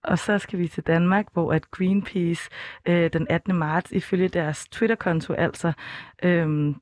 [0.08, 2.50] Og så skal vi til Danmark, hvor at Greenpeace
[2.86, 3.56] øh, den 18.
[3.56, 5.74] marts ifølge deres Twitter-konto altså
[6.24, 6.76] øh,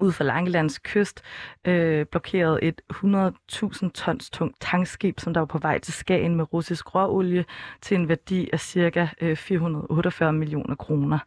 [0.00, 1.22] ud for Langelands kyst
[1.64, 6.52] øh, blokerede et 100.000 tons tungt tankskib, som der var på vej til Skagen med
[6.52, 7.44] russisk råolie
[7.82, 9.08] til en værdi af ca.
[9.20, 11.18] Øh, 448 millioner kroner.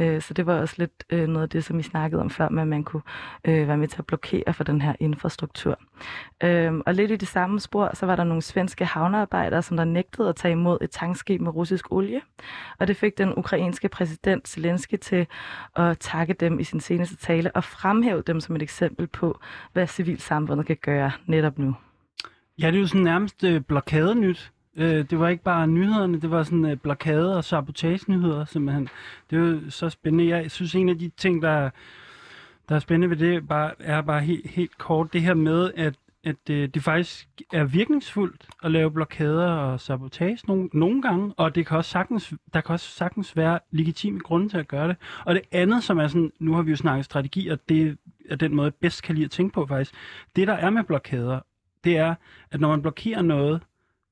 [0.00, 2.48] Øh, så det var også lidt øh, noget af det, som vi snakkede om før,
[2.48, 3.02] med at man kunne
[3.44, 5.78] øh, være med til at blokere for den her infrastruktur.
[6.42, 9.84] Øh, og lidt i det samme spor, så var der nogle svenske havnearbejdere, som der
[9.84, 12.20] nægtede at tage imod et tankskib med russisk olie.
[12.78, 15.26] Og det fik den ukrainske præsident Zelensky til
[15.76, 19.40] at takke dem i sin seneste tale og fremhæve dem som et eksempel på,
[19.72, 21.74] hvad civilsamfundet kan gøre netop nu.
[22.60, 24.52] Ja, det er jo sådan nærmest øh, blokadenyt.
[24.76, 28.88] Øh, det var ikke bare nyhederne, det var sådan øh, blokade- og sabotage-nyheder simpelthen.
[29.30, 30.28] Det er jo så spændende.
[30.28, 31.70] Jeg synes, en af de ting, der,
[32.68, 35.94] der er spændende ved det, bare, er bare helt, helt kort det her med, at
[36.24, 41.54] at øh, det faktisk er virkningsfuldt at lave blokader og sabotage nogle, nogle gange, og
[41.54, 44.96] det kan også sagtens, der kan også sagtens være legitime grunde til at gøre det.
[45.24, 48.36] Og det andet, som er sådan, nu har vi jo snakket strategi, og det er
[48.36, 49.94] den måde, jeg bedst kan lide at tænke på faktisk,
[50.36, 51.40] det der er med blokader,
[51.84, 52.14] det er,
[52.50, 53.62] at når man blokerer noget,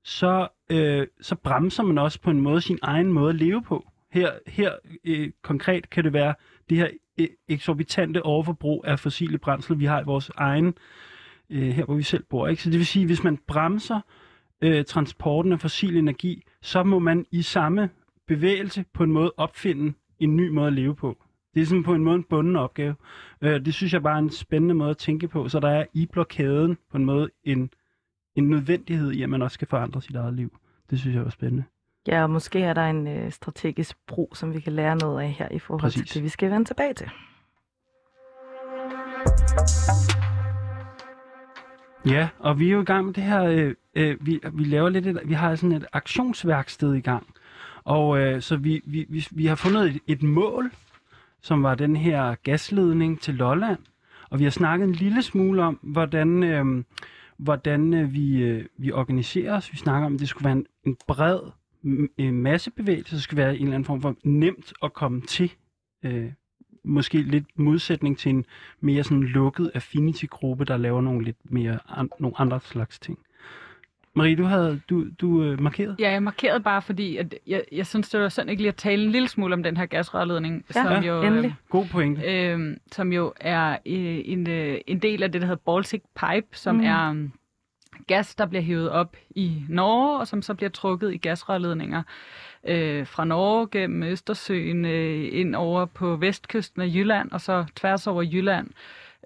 [0.05, 3.91] så, øh, så bremser man også på en måde sin egen måde at leve på.
[4.11, 4.73] Her, her
[5.05, 6.35] øh, konkret kan det være
[6.71, 10.75] det her øh, eksorbitante overforbrug af fossile brændsler, vi har i vores egen
[11.51, 12.49] øh, her hvor vi selv bor.
[12.49, 12.63] Ikke?
[12.63, 14.01] Så det vil sige, hvis man bremser
[14.63, 17.91] øh, transporten af fossil energi, så må man i samme
[18.27, 21.25] bevægelse på en måde opfinde en ny måde at leve på.
[21.55, 22.95] Det er sådan på en måde en bunden opgave.
[23.43, 25.85] Øh, det synes jeg bare er en spændende måde at tænke på, så der er
[25.95, 27.71] i blokaden på en måde en,
[28.37, 30.59] en nødvendighed i, at man også skal forandre sit eget liv.
[30.91, 31.65] Det synes jeg var spændende.
[32.07, 35.31] Ja, og måske er der en øh, strategisk brug, som vi kan lære noget af
[35.31, 35.81] her i forhold.
[35.81, 36.07] Præcis.
[36.07, 37.11] til det, vi skal vende tilbage til.
[42.07, 44.89] Ja, og vi er jo i gang med det her, øh, øh, vi, vi laver
[44.89, 47.27] lidt, et, vi har sådan et aktionsværksted i gang.
[47.85, 50.71] Og øh, så vi, vi, vi, vi har fundet et, et mål,
[51.43, 53.79] som var den her gasledning til Lolland.
[54.31, 56.85] Og vi har snakket en lille smule om, hvordan, øh,
[57.37, 59.73] hvordan øh, vi, øh, vi organiserer os.
[59.73, 61.41] Vi snakker om, at det skulle være en, en bred
[61.85, 63.15] m- øh, massebevægelse.
[63.15, 65.53] Det skulle være en eller anden form for nemt at komme til.
[66.05, 66.33] Øh,
[66.85, 68.45] måske lidt modsætning til en
[68.81, 73.19] mere sådan lukket affinity-gruppe, der laver nogle lidt mere an, nogle andre slags ting.
[74.15, 75.97] Marie, du havde du, du øh, markeret?
[75.99, 78.77] Ja, jeg markerede bare, fordi at jeg, jeg synes, det var sådan ikke lige at
[78.77, 81.23] tale en lille smule om den her gasrørledning, Ja, som jo...
[81.23, 81.55] endelig.
[81.69, 82.23] God pointe.
[82.23, 86.47] øh, som jo er øh, en, øh, en del af det, der hedder Baltic Pipe,
[86.53, 86.81] som Mm.
[86.81, 86.87] mm.
[86.87, 87.33] er um,
[88.07, 92.03] gas, der bliver hævet op i Norge, og som så bliver trukket i gasrørledninger
[92.65, 98.07] øh, fra Norge gennem Østersøen øh, ind over på vestkysten af Jylland, og så tværs
[98.07, 98.71] over Jylland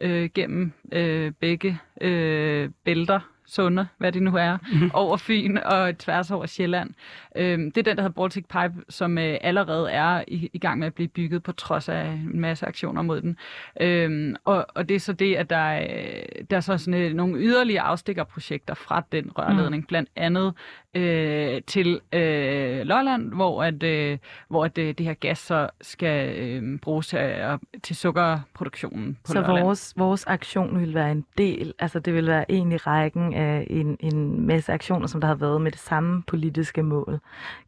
[0.01, 4.91] øh, gennem øh, begge øh, bælter, sunde, hvad det nu er, mm-hmm.
[4.95, 6.91] over Fyn og tværs over Sjælland.
[7.37, 10.79] Øh, det er den, der hedder Baltic Pipe, som øh, allerede er i, i gang
[10.79, 13.37] med at blive bygget på trods af en masse aktioner mod den.
[13.81, 17.15] Øh, og, og det er så det, at der er, der er så sådan, øh,
[17.15, 19.87] nogle yderligere afstikkerprojekter fra den rørledning, mm.
[19.87, 20.55] blandt andet
[20.95, 26.39] øh, til øh, Lolland, hvor, at, øh, hvor at, øh, det her gas så skal
[26.39, 29.65] øh, bruges til, øh, til sukkerproduktionen på Så Lolland.
[29.65, 33.67] vores, vores aktion vil være en del, altså det vil være en i rækken af
[33.71, 37.21] en, en masse aktioner, som der har været med det samme politiske mål.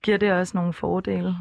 [0.02, 1.34] Giver det også nogle fordele?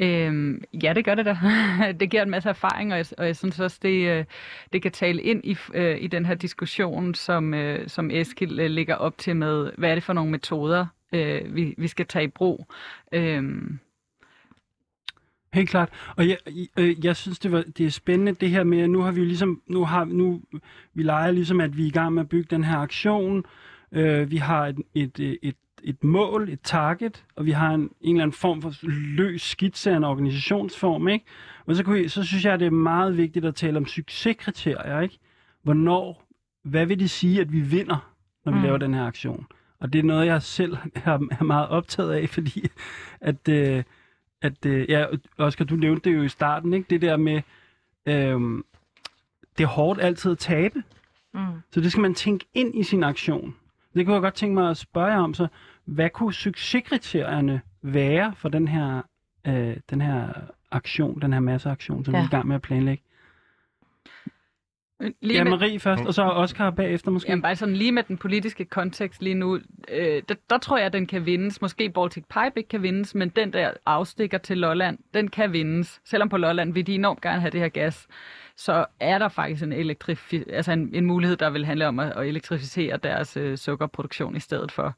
[0.00, 1.36] Øhm, ja, det gør det da.
[2.00, 4.24] det giver en masse erfaring, og jeg, og jeg synes også, det, øh,
[4.72, 8.94] det kan tale ind i, øh, i den her diskussion, som, øh, som Eskil ligger
[8.94, 12.28] op til med, hvad er det for nogle metoder, øh, vi, vi skal tage i
[12.28, 12.66] brug.
[13.12, 13.78] Øhm,
[15.58, 15.88] Helt klart.
[16.16, 16.38] Og jeg,
[16.78, 19.24] øh, jeg synes, det, var, det er spændende det her med, at nu har vi
[19.24, 20.42] ligesom, nu har nu,
[20.94, 23.44] vi leger ligesom, at vi er i gang med at bygge den her aktion.
[23.92, 27.80] Øh, vi har et, et, et, et, et mål, et target, og vi har en,
[27.80, 28.72] en eller anden form for
[29.16, 31.24] løs skitse af en organisationsform, ikke?
[31.66, 35.18] Og så, kunne så synes jeg, det er meget vigtigt at tale om succeskriterier, ikke?
[35.62, 36.24] Hvornår,
[36.64, 38.12] hvad vil det sige, at vi vinder,
[38.44, 38.64] når vi mm.
[38.64, 39.46] laver den her aktion?
[39.80, 42.66] Og det er noget, jeg selv er, er meget optaget af, fordi
[43.20, 43.48] at...
[43.48, 43.82] Øh,
[44.42, 45.06] at, øh, ja,
[45.38, 46.86] Oscar, du nævnte det jo i starten, ikke?
[46.90, 47.42] Det der med,
[48.06, 48.62] øh,
[49.58, 50.82] det er hårdt altid at tabe.
[51.34, 51.40] Mm.
[51.70, 53.56] Så det skal man tænke ind i sin aktion.
[53.94, 55.46] Det kunne jeg godt tænke mig at spørge om, så
[55.84, 59.02] hvad kunne succeskriterierne være for den her,
[59.46, 60.28] øh, den her
[60.70, 62.14] aktion, den her masseaktion, som.
[62.14, 62.20] Ja.
[62.20, 63.02] vi er i gang med at planlægge?
[65.00, 67.30] Lige Ja, med- Marie først, og så Oscar bagefter måske.
[67.30, 69.58] Jamen bare sådan lige med den politiske kontekst lige nu,
[69.88, 71.60] øh, der, der tror jeg, at den kan vindes.
[71.60, 76.00] Måske Baltic Pipe ikke kan vindes, men den der afstikker til Lolland, den kan vindes.
[76.04, 78.06] Selvom på Lolland vil de enormt gerne have det her gas,
[78.56, 82.12] så er der faktisk en, elektrifi- altså en, en mulighed, der vil handle om at,
[82.16, 84.94] at elektrificere deres øh, sukkerproduktion i stedet for.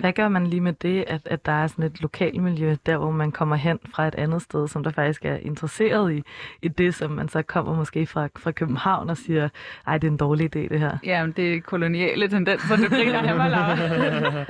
[0.00, 3.10] Hvad gør man lige med det, at, at der er sådan et lokalmiljø, der hvor
[3.10, 6.22] man kommer hen fra et andet sted, som der faktisk er interesseret i,
[6.62, 9.48] i det, som man så kommer måske fra, fra København og siger,
[9.86, 10.98] ej, det er en dårlig idé det her.
[11.04, 14.46] Ja, men det er koloniale tendenser, det griner han mig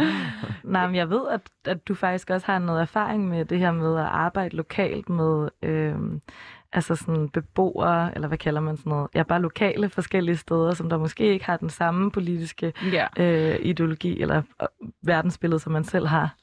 [0.65, 3.73] Nej, men jeg ved, at, at du faktisk også har noget erfaring med det her
[3.73, 6.21] med at arbejde lokalt med øhm,
[6.75, 9.09] altså sådan beboere, eller hvad kalder man sådan noget?
[9.15, 13.07] Ja, bare lokale forskellige steder, som der måske ikke har den samme politiske Ja.
[13.17, 14.69] øh, ideologi eller øh,
[15.03, 16.35] verdensbillede, som man selv har.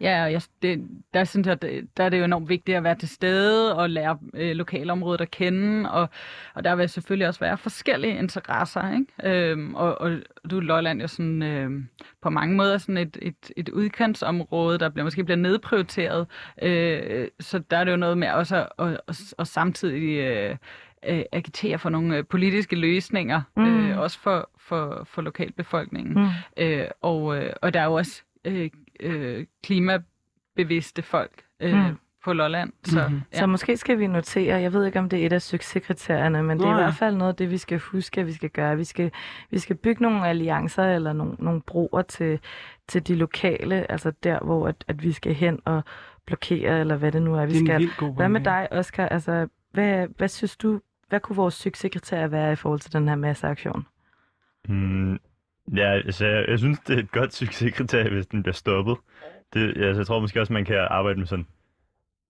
[0.00, 2.84] Ja, og jeg, det, der synes jeg, det, der er det jo enormt vigtigt at
[2.84, 6.08] være til stede og lære øh, lokalområdet at kende, og,
[6.54, 9.50] og der vil selvfølgelig også være forskellige interesser, ikke?
[9.50, 10.10] Øhm, og, og
[10.50, 11.70] du er Lolland jo sådan, øh,
[12.22, 16.26] på mange måder sådan et, et, et udkantsområde, der bliver, måske bliver nedprioriteret,
[16.62, 20.18] øh, så der er det jo noget med også at, at, at, at samtidig...
[20.18, 20.56] Øh,
[21.08, 23.90] øh, agitere for nogle øh, politiske løsninger, mm.
[23.90, 26.14] øh, også for, for, for lokalbefolkningen.
[26.14, 26.28] Mm.
[26.56, 28.70] Øh, og, øh, og der er jo også øh,
[29.00, 31.96] øh, klimabevidste folk øh, Mm.
[32.24, 32.72] på Lolland.
[32.84, 33.04] Så, Mhm.
[33.08, 33.22] mm-hmm.
[33.32, 33.38] Ja.
[33.38, 36.58] Så måske skal vi notere, jeg ved ikke om det er et af succeskriterierne, men
[36.58, 36.84] det er Nå i ja.
[36.84, 38.76] hvert fald noget af det, vi skal huske, at vi skal gøre.
[38.76, 39.10] Vi skal,
[39.50, 42.40] vi skal bygge nogle alliancer eller nogle, nogle broer til,
[42.88, 45.82] til de lokale, altså der, hvor at, at vi skal hen og
[46.26, 47.90] blokere, eller hvad det nu er, vi det er skal.
[48.06, 49.08] god Hvad med dig, Oscar?
[49.08, 53.14] Altså, hvad, hvad synes du, hvad kunne vores succeskriterier være i forhold til den her
[53.16, 53.86] masseaktion?
[54.68, 55.18] Mm,
[55.74, 58.96] ja, altså, jeg, jeg synes, det er et godt succeskriterie, hvis den bliver stoppet.
[59.54, 61.46] Det, altså, jeg tror måske også, man kan arbejde med sådan,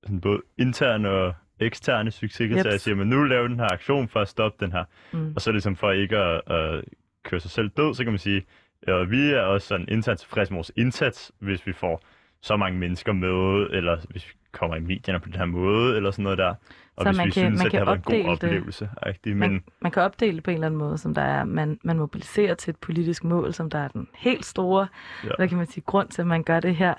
[0.02, 2.74] sådan både interne og eksterne succeskriterier.
[2.74, 2.80] Yep.
[2.80, 4.84] Siger man, nu laver den her aktion for at stoppe den her.
[5.12, 5.32] Mm.
[5.34, 6.84] Og så ligesom for ikke at, at
[7.24, 8.46] køre sig selv død, så kan man sige,
[8.88, 12.02] ja, vi er også sådan indsats tilfredse med vores indsats, hvis vi får
[12.40, 16.10] så mange mennesker med, eller hvis vi kommer i medierne på den her måde, eller
[16.10, 16.54] sådan noget der.
[16.96, 18.36] Og Så hvis man vi kan- synes, man at det kan har været en god
[18.36, 18.46] det.
[18.46, 18.90] oplevelse.
[19.06, 19.36] Rigtig.
[19.36, 21.78] Men Man, man kan opdele det på en eller anden måde, som der er, man,
[21.84, 24.86] man mobiliserer til et politisk mål, som der er den helt store,
[25.24, 25.28] Ja.
[25.28, 25.32] ja.
[25.38, 26.94] hvad kan man sige, grund til, at man gør det her.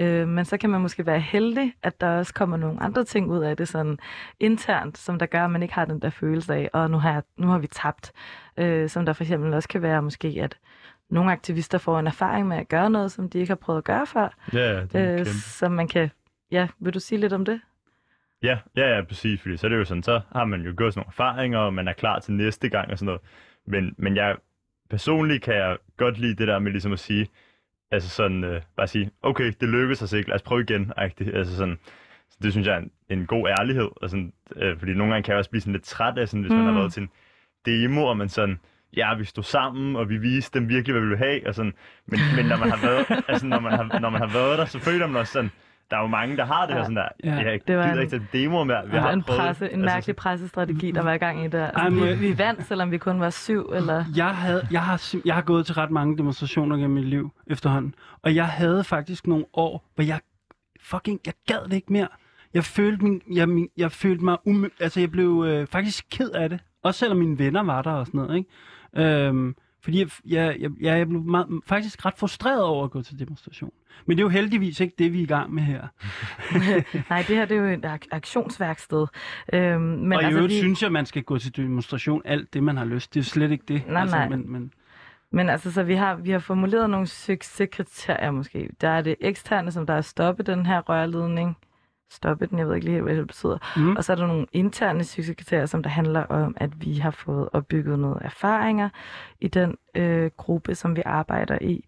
[0.00, 3.30] Øh, men så kan man måske være heldig, at der også kommer nogle andre ting
[3.30, 3.98] ud af det sådan
[4.40, 7.12] internt, som der gør, at man ikke har den der følelse af, og nu har,
[7.12, 8.12] jeg, nu har vi tabt.
[8.56, 10.58] Øh, som der for eksempel også kan være måske, at
[11.12, 13.84] nogle aktivister får en erfaring med at gøre noget, som de ikke har prøvet at
[13.84, 14.36] gøre før.
[14.52, 16.10] ja, det er Øh, som man kan,
[16.50, 17.60] ja, vil du sige lidt om det?
[18.42, 20.92] Ja, ja, ja, præcis, fordi så er det jo sådan, så har man jo gjort
[20.94, 23.20] sådan nogle erfaringer, og man er klar til næste gang og sådan noget.
[23.66, 24.36] Men, men jeg
[24.90, 27.28] personligt kan jeg godt lide det der med ligesom at sige,
[27.90, 30.92] altså sådan, øh, bare sige, okay, det lykkedes os ikke, lad os prøve igen.
[30.98, 31.36] -agtigt.
[31.36, 31.78] Altså sådan,
[32.30, 33.88] så det synes jeg er en, en god ærlighed.
[33.96, 36.40] Og sådan, øh, fordi nogle gange kan jeg også blive sådan lidt træt af, sådan,
[36.40, 36.56] hvis mm.
[36.56, 36.78] man har Mm.
[36.78, 37.10] været til en
[37.66, 38.60] demo, og man sådan,
[38.96, 41.46] ja, vi stod sammen, og vi viste dem virkelig, hvad vi ville have.
[41.48, 41.72] Og sådan,
[42.06, 44.64] men, men når man har været, altså, når man har, når man har været der,
[44.64, 45.50] så føler man også sådan,
[45.90, 46.84] der er jo mange, der har det her Ja.
[46.84, 47.34] sådan der, Ja.
[47.50, 48.82] jeg Det var gider en- ikke til demoer mere.
[48.86, 51.44] Vi har var en, prøvet det." presse, en Altså, mærkelig pressestrategi, der var i gang
[51.44, 51.70] i der.
[51.70, 54.04] Altså, vi, jeg- vi vandt, selvom vi kun var syv, eller...
[54.16, 57.94] Jeg, havde, jeg, har, jeg har gået til ret mange demonstrationer gennem mit liv efterhånden.
[58.22, 60.20] Og jeg havde faktisk nogle år, hvor jeg
[60.82, 62.08] fucking, jeg gad det ikke mere.
[62.54, 66.30] Jeg følte, min, jeg, min, jeg følte mig, um, altså jeg blev øh, faktisk ked
[66.30, 66.60] af det.
[66.84, 68.50] Også selvom mine venner var der og sådan noget, ikke?
[68.96, 73.18] Øhm, fordi jeg, jeg, jeg, jeg, blev meget, faktisk ret frustreret over at gå til
[73.18, 73.70] demonstration.
[74.06, 75.86] Men det er jo heldigvis ikke det, vi er i gang med her.
[77.10, 79.06] Nej, det her det er jo et ak- aktionsværksted.
[79.52, 82.54] Øhm, men og i altså, øvrigt vi, synes jeg, man skal gå til demonstration alt
[82.54, 83.14] det, man har lyst.
[83.14, 83.82] Det er slet ikke det.
[83.88, 84.28] Nej, altså, nej.
[84.28, 84.72] Men, men,
[85.30, 88.68] Men altså, så vi har, vi har formuleret nogle succeskriterier måske.
[88.80, 91.56] Der er det eksterne, som der er at stoppe den her rørledning.
[92.12, 93.58] Stoppe den, jeg ved ikke lige hvad det betyder.
[93.76, 93.96] Mm.
[93.96, 97.48] Og så er der nogle interne succeskriterier, som der handler om, at vi har fået
[97.52, 98.88] opbygget noget erfaringer
[99.40, 101.84] i den øh, gruppe, som vi arbejder i.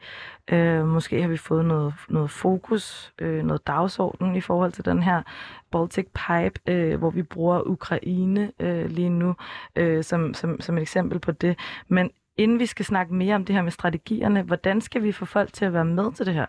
[0.51, 5.03] Øh, måske har vi fået noget, noget fokus, øh, noget dagsorden i forhold til den
[5.03, 5.23] her
[5.71, 9.35] Baltic Pipe, øh, hvor vi bruger Ukraine øh, lige nu
[9.77, 11.59] øh, som, som, som et eksempel på det.
[11.89, 15.25] Men inden vi skal snakke mere om det her med strategierne, hvordan skal vi få
[15.25, 16.47] folk til at være med til det her?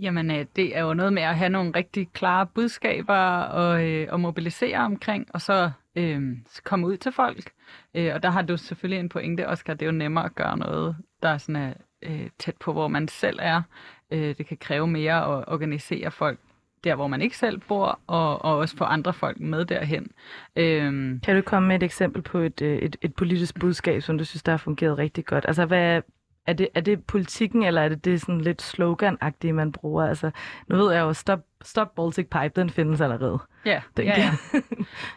[0.00, 4.08] Jamen, øh, det er jo noget med at have nogle rigtig klare budskaber og, øh,
[4.10, 6.22] og mobilisere omkring, og så øh,
[6.64, 7.50] komme ud til folk.
[7.94, 9.74] Øh, og der har du selvfølgelig en pointe, Oscar.
[9.74, 13.08] Det er jo nemmere at gøre noget, der sådan er øh, tæt på, hvor man
[13.08, 13.62] selv er.
[14.10, 16.38] Øh, det kan kræve mere at organisere folk
[16.84, 20.10] der, hvor man ikke selv bor, og, og også få andre folk med derhen.
[20.56, 24.18] Øh, Kan du komme med et eksempel på et, øh, et, et politisk budskab, som
[24.18, 25.44] du synes, der har fungeret rigtig godt?
[25.48, 26.02] Altså, hvad,
[26.46, 30.04] er, det, er det politikken, eller er det det sådan lidt slogan-agtige, man bruger?
[30.04, 30.30] Altså,
[30.68, 33.38] nu ved jeg jo, stop, stop Baltic Pipe, den findes allerede.
[33.64, 34.60] Ja, tænker ja, ja.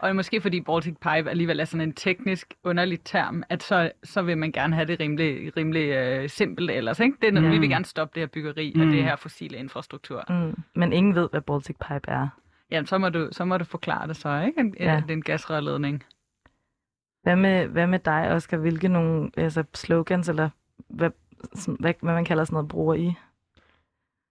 [0.08, 4.22] og måske fordi Baltic Pipe alligevel er sådan en teknisk underlig term, at så, så
[4.22, 7.00] vil man gerne have det rimelig, rimelig øh, simpelt ellers.
[7.00, 7.16] Ikke?
[7.20, 7.50] Det er, Mm.
[7.50, 8.82] Vi vil gerne stoppe det her byggeri mm.
[8.82, 8.90] Mm.
[8.90, 10.24] det her fossile infrastruktur.
[10.28, 10.62] Mm.
[10.74, 12.28] Men ingen ved, hvad Baltic Pipe er.
[12.70, 14.60] Jamen, så må du, så må du forklare det så, ikke?
[14.60, 14.96] En, ja.
[14.96, 16.04] Det er en gasrørledning.
[17.22, 18.56] Hvad med, hvad med dig, Oscar?
[18.56, 20.50] Hvilke nogle altså slogans, eller
[20.94, 21.10] hvad,
[21.54, 23.12] sådan, hvad, hvad man kalder sådan noget, bruger I?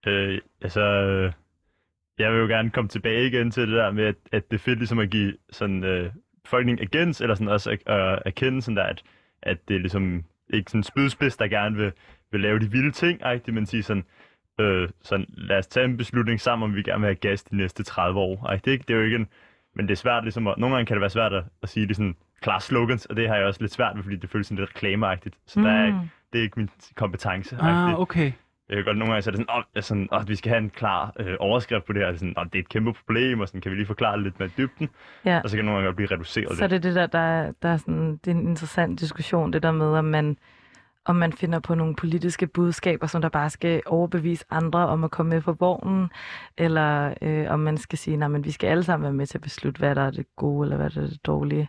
[0.06, 1.32] Øh, altså, øh,
[2.18, 4.60] jeg vil jo gerne komme tilbage igen til det der med, at, at det er
[4.60, 6.12] fedt ligesom at give sådan øh,
[6.44, 9.02] befolkningen agens, eller sådan også at, at erkende sådan der, at,
[9.42, 11.92] at det er ligesom ikke sådan en spydspids, der gerne vil,
[12.32, 14.04] vil lave de vilde ting, rigtigt, men sige sådan,
[14.60, 17.56] øh, sådan, lad os tage en beslutning sammen, om vi gerne vil have gas de
[17.56, 18.46] næste 30 år.
[18.46, 19.28] Ej, det, er ikke, det er jo ikke en,
[19.74, 21.88] men det er svært ligesom, at, nogle gange kan det være svært at, at sige
[21.88, 24.46] det sådan klare slogans, og det har jeg også lidt svært ved, fordi det føles
[24.46, 25.34] sådan lidt reklameagtigt.
[25.46, 25.64] Så mm.
[25.64, 25.98] der er, ikke-
[26.34, 27.56] det er ikke min kompetence.
[27.60, 28.32] ah, okay.
[28.68, 30.58] Jeg kan godt nogle gange så er det sådan, åh, sådan, åh, vi skal have
[30.62, 32.06] en klar øh, overskrift på det her.
[32.06, 34.14] Det er, sådan, åh, det er et kæmpe problem, og sådan, kan vi lige forklare
[34.16, 34.88] det lidt mere i dybden?
[35.24, 35.40] Ja.
[35.44, 36.82] Og så kan det nogle gange godt blive reduceret Så er lidt.
[36.82, 39.72] det det der, der, er- der er sådan, det er en interessant diskussion, det der
[39.72, 40.36] med, om man,
[41.04, 45.10] om man finder på nogle politiske budskaber, som der bare skal overbevise andre om at
[45.10, 46.10] komme med på vognen,
[46.58, 49.42] eller øh, om man skal sige, at vi skal alle sammen være med til at
[49.42, 51.68] beslutte, hvad der er det gode, eller hvad der er det dårlige.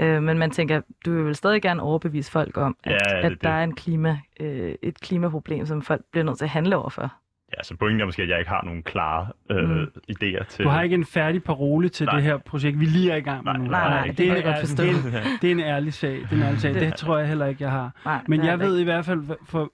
[0.00, 3.16] Øh, men man tænker, du vil vel stadig gerne overbevise folk om, at, Ja, ja,
[3.16, 3.42] det er at det.
[3.42, 7.12] der er en klima, øh, et klimaproblem, som folk bliver nødt til at handle overfor.
[7.58, 9.86] Ja, så pointen er måske, at jeg ikke har nogen klare øh, Mm.
[10.10, 10.64] idéer til...
[10.64, 12.14] Du har ikke en færdig parole til Nej.
[12.14, 13.70] det her projekt, vi lige er i gang med Nej, nu.
[13.70, 14.82] nej, nej, det kan jeg godt er- forstå.
[14.82, 16.12] Det er, en- det er en ærlig sag.
[16.12, 16.74] Det, er en ærlig sag.
[16.74, 17.90] Det- det tror jeg heller ikke, jeg har.
[18.04, 18.80] Nej, Men det er jeg ved ikke.
[18.80, 19.70] i hvert fald for- for,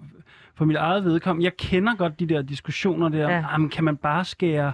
[0.54, 3.18] for mit eget vedkommende, jeg kender godt de der diskussioner der.
[3.18, 3.28] Ja.
[3.36, 3.44] Ja.
[3.52, 4.72] Jamen, kan man bare skære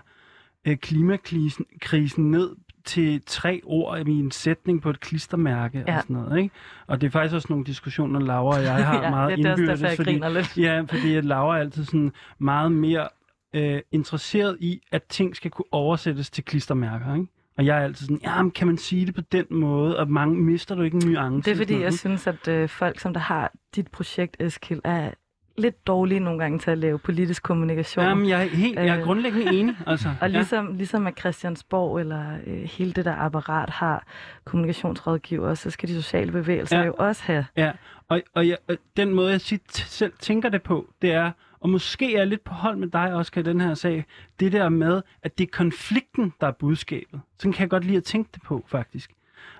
[0.68, 2.50] øh, klimakrisen krisen ned
[2.84, 5.96] til tre ord i en sætning på et klistermærke Ja.
[5.96, 6.54] og sådan noget, ikke?
[6.86, 9.50] Og det er faktisk også nogle diskussioner, Laura og jeg har ja, meget det er
[9.50, 10.58] indbyrdes, derfor, jeg fordi, lidt.
[10.58, 13.08] Ja, fordi Laura er altid sådan meget mere
[13.54, 17.26] øh, interesseret i, at ting skal kunne oversættes til klistermærker, ikke?
[17.58, 20.10] Og jeg er altid sådan, ja, men kan man sige det på den måde, og
[20.10, 21.50] mange mister du ikke en nuance?
[21.50, 25.10] Det er fordi, jeg synes, at øh, folk, som der har dit projekt, Eskild, er
[25.58, 28.04] lidt dårlige nogle gange til at lave politisk kommunikation.
[28.04, 30.08] Jamen, jeg er, helt, jeg er Øh, grundlæggende enig, altså.
[30.20, 30.36] og ja.
[30.36, 34.06] ligesom, ligesom at Christiansborg eller øh, hele det der apparat har
[34.44, 36.84] kommunikationsrådgiver, så skal de sociale bevægelser Ja.
[36.84, 37.46] jo også have.
[37.56, 37.72] Ja,
[38.08, 38.56] og, og jeg,
[38.96, 42.44] den måde, jeg sit, selv tænker det på, det er, og måske er jeg lidt
[42.44, 44.04] på hold med dig, Oscar, i den her sag,
[44.40, 47.20] det der med, at det er konflikten, der er budskabet.
[47.38, 49.10] Sådan kan jeg godt lide at tænke det på, faktisk.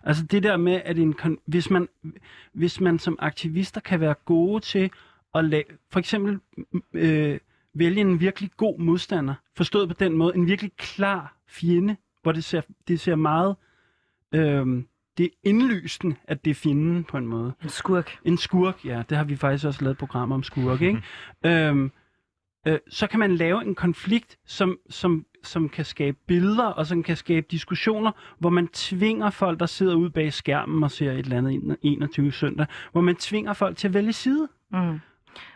[0.05, 1.15] Altså det der med, at en
[1.47, 1.89] hvis, man,
[2.53, 4.91] hvis man som aktivister kan være gode til
[5.35, 6.39] at lave, for eksempel
[6.93, 7.39] øh,
[7.75, 12.45] vælge en virkelig god modstander, forstået på den måde, en virkelig klar fjende, hvor det
[12.45, 13.57] ser, det ser meget
[14.35, 14.83] øh,
[15.19, 17.53] det er indlysende, at det er fjenden på en måde.
[17.63, 18.19] En skurk.
[18.25, 19.03] En skurk, ja.
[19.09, 21.03] Det har vi faktisk også lavet et program om skurk, ikke?
[21.45, 21.91] øhm,
[22.67, 27.03] øh, så kan man lave en konflikt, som, som, som kan skabe billeder, og som
[27.03, 31.19] kan skabe diskussioner, hvor man tvinger folk, der sidder ude bag skærmen og ser et
[31.19, 34.49] eller andet 21 søndag, hvor man tvinger folk til at vælge side.
[34.73, 34.99] Mm.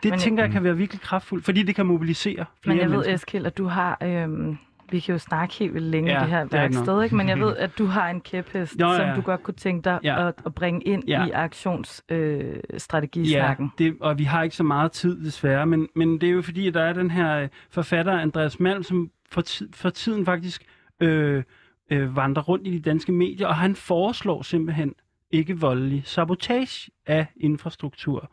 [0.03, 2.89] Det Men tænker jeg kan være virkelig kraftfuldt, fordi det kan mobilisere flere Men jeg
[2.89, 3.13] ved, mennesker.
[3.13, 3.97] Eskild, at du har...
[4.03, 4.57] Øhm,
[4.91, 7.15] vi kan jo snakke helt vildt længe Ja, det her er værksted, ikke?
[7.15, 9.13] men jeg ved, at du har en kæphest, som ja.
[9.15, 10.27] du godt kunne tænke dig Ja.
[10.27, 11.25] at, at bringe ind Ja.
[11.25, 13.71] i aktionsstrategisnakken.
[13.79, 16.41] Ja, det, og vi har ikke så meget tid desværre, men, men det er jo
[16.41, 20.63] fordi, at der er den her øh, forfatter, Andreas Malm, som for, for tiden faktisk
[21.01, 21.43] øh,
[21.91, 24.93] øh, vandrer rundt i de danske medier, og han foreslår simpelthen
[25.31, 28.31] ikke voldelig sabotage af infrastruktur.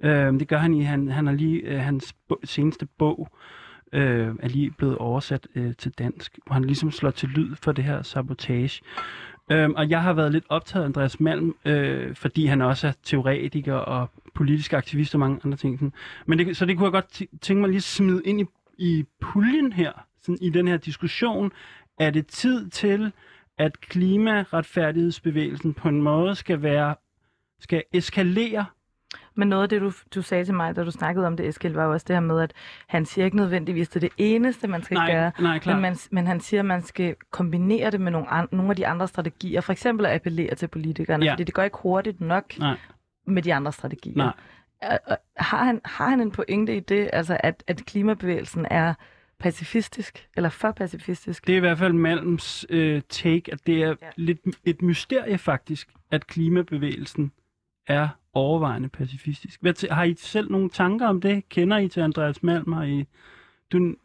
[0.00, 3.28] Øh, det gør han i, han, han har lige, øh, hans bo, seneste bog
[3.92, 7.72] øh, er lige blevet oversat øh, til dansk, hvor han ligesom slår til lyd for
[7.72, 8.82] det her sabotage.
[9.52, 12.92] Øhm, og jeg har været lidt optaget af Andreas Malm, øh, fordi han også er
[13.02, 15.78] teoretiker og politisk aktivist og mange andre ting.
[15.78, 15.92] Sådan.
[16.26, 18.44] Men det, så det kunne jeg godt tænke mig lige at smide ind i,
[18.78, 21.52] i puljen her, sådan i den her diskussion.
[21.98, 23.12] Er det tid til,
[23.58, 26.94] at klimaretfærdighedsbevægelsen på en måde skal være
[27.60, 28.64] skal eskalere
[29.36, 31.74] men noget af det, du, du sagde til mig, da du snakkede om det, Eskild,
[31.74, 32.52] var jo også det her med, at
[32.86, 35.32] han siger ikke nødvendigvis, det er det eneste, man skal Nej, gøre.
[35.40, 35.76] nej, klart.
[35.76, 38.76] Men, man, men han siger, at man skal kombinere det med nogle, an, nogle af
[38.76, 39.60] de andre strategier.
[39.60, 41.32] For eksempel at appellere til politikerne, Ja.
[41.32, 42.76] fordi det går ikke hurtigt nok Nej.
[43.26, 44.16] med de andre strategier.
[44.16, 44.32] Nej.
[45.36, 48.94] Har han, har han en pointe i det, altså at, at klimabevægelsen er
[49.38, 51.46] pacifistisk, eller for pacifistisk?
[51.46, 53.88] Det er i hvert fald Malms øh, take, at det er.
[53.88, 53.94] Ja.
[54.16, 57.32] lidt et mysterie faktisk, at klimabevægelsen
[57.86, 59.62] er overvejende pacifistisk.
[59.62, 61.48] Hvad t- har I selv nogle tanker om det?
[61.48, 62.72] Kender I til Andreas Malm?
[62.72, 63.04] Har I...
[63.72, 63.96] Du...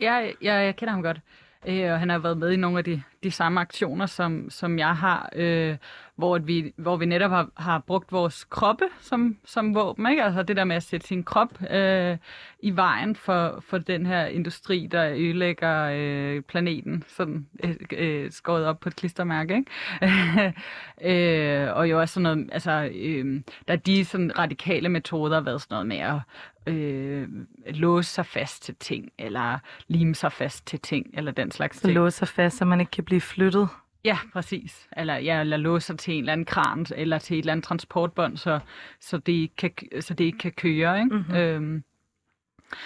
[0.00, 1.20] Ja, jeg, jeg kender ham godt.
[1.66, 4.78] Øh, og han har været med i nogle af de, de samme aktioner, som, som
[4.78, 5.76] jeg har, øh,
[6.16, 10.10] hvor, at vi, hvor vi netop har, har brugt vores kroppe som, som våben.
[10.10, 10.24] Ikke?
[10.24, 12.16] Altså det der med at sætte sin krop øh,
[12.60, 18.66] i vejen for, for den her industri, der ødelægger øh, planeten, sådan øh, øh, skåret
[18.66, 19.56] op på et klistermærke.
[19.56, 20.54] Ikke?
[21.66, 25.42] øh, og jo også sådan noget, altså, øh, der er de sådan radikale metoder har
[25.42, 26.20] været sådan noget med at
[26.66, 27.28] øh,
[27.66, 31.82] låse sig fast til ting, eller lime sig fast til ting, eller den slags Så
[31.82, 31.94] ting.
[31.94, 33.68] låse sig fast, så man ikke kan blive flyttet.
[34.04, 34.88] Ja, præcis.
[34.96, 37.64] Eller, ja, eller låse sig til en eller anden kran, eller til et eller andet
[37.64, 38.60] transportbånd, så,
[39.00, 39.70] så, det, ikke kan,
[40.02, 40.98] så det ikke kan køre.
[41.00, 41.16] Ikke?
[41.16, 41.34] Mhm.
[41.36, 41.82] Øhm,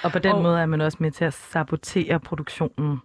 [0.03, 2.99] Og på den Og- måde er man også med til at sabotere produktionen.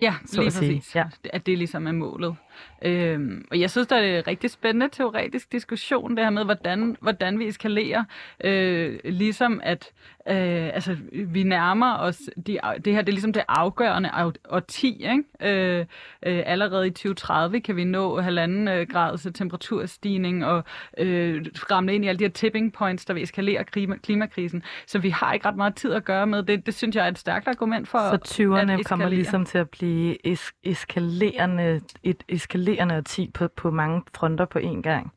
[0.00, 0.96] ja, Så lige præcis.
[0.96, 1.04] ja.
[1.24, 2.36] At det ligesom er målet.
[2.82, 6.96] Øhm, og jeg synes, der er en rigtig spændende teoretisk diskussion, det her med, hvordan,
[7.00, 8.04] hvordan vi eskalerer.
[8.44, 9.92] Øh, ligesom at
[10.28, 14.88] øh, altså, vi nærmer os, de, det her det er ligesom det afgørende af- årti.
[15.10, 15.22] Ikke?
[15.42, 15.86] Øh,
[16.26, 20.64] øh, allerede i 2030 kan vi nå halvanden øh, grads temperaturstigning og
[20.98, 24.62] øh, ramle ind i alle de her tipping points, der vil eskalere klima, klimakrisen.
[24.86, 26.42] Så vi har ikke ret meget tid at gøre med.
[26.42, 28.40] Det, det synes jeg er et stærkt argument for Så at
[28.70, 34.44] 20'erne kommer ligesom til at blive es- eskalerende, et eskalerende årti på, på mange fronter
[34.44, 35.12] på én gang.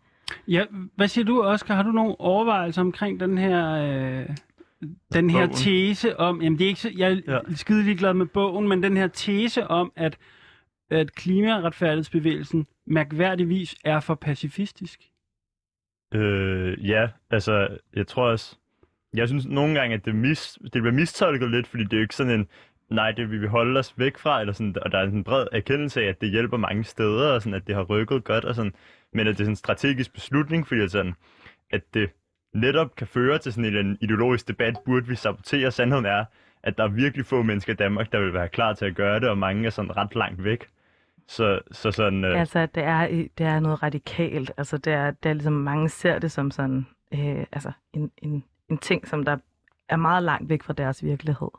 [0.47, 0.65] Ja,
[0.95, 1.75] hvad siger du, Oscar?
[1.75, 3.71] Har du nogle overvejelser omkring den her...
[3.73, 4.29] Øh...
[5.13, 5.53] Den her Bogen.
[5.57, 7.39] tese om, jamen det er ikke så, jeg er Ja.
[7.55, 10.17] skide ligeglad med bogen, men den her tese om, at,
[10.89, 14.99] at klimaretfærdighedsbevægelsen mærkværdigvis er for pacifistisk.
[16.13, 18.55] Øh, ja, altså, jeg tror også...
[19.13, 22.01] Jeg synes nogle gange, at det, mis, det bliver mistolket lidt, fordi det er jo
[22.01, 22.47] ikke sådan en,
[22.91, 25.47] nej, det vil vi holde os væk fra, eller sådan, og der er en bred
[25.51, 28.56] erkendelse af, at det hjælper mange steder, og sådan, at det har rykket godt, og
[28.56, 28.73] sådan,
[29.13, 31.13] men at det er sådan en strategisk beslutning, fordi at, sådan,
[31.71, 32.10] at det
[32.54, 35.71] netop kan føre til sådan en, ideologisk debat, burde vi sabotere.
[35.71, 36.25] Sandheden er,
[36.63, 39.19] at der er virkelig få mennesker i Danmark, der vil være klar til at gøre
[39.19, 40.67] det, og mange er sådan ret langt væk.
[41.27, 42.25] Så, så sådan...
[42.25, 44.51] Øh, Altså, det er, det er noget radikalt.
[44.58, 48.43] Altså, det er, det er ligesom, mange ser det som sådan, øh, altså, en, en,
[48.69, 49.38] en ting, som der
[49.89, 51.49] er meget langt væk fra deres virkelighed.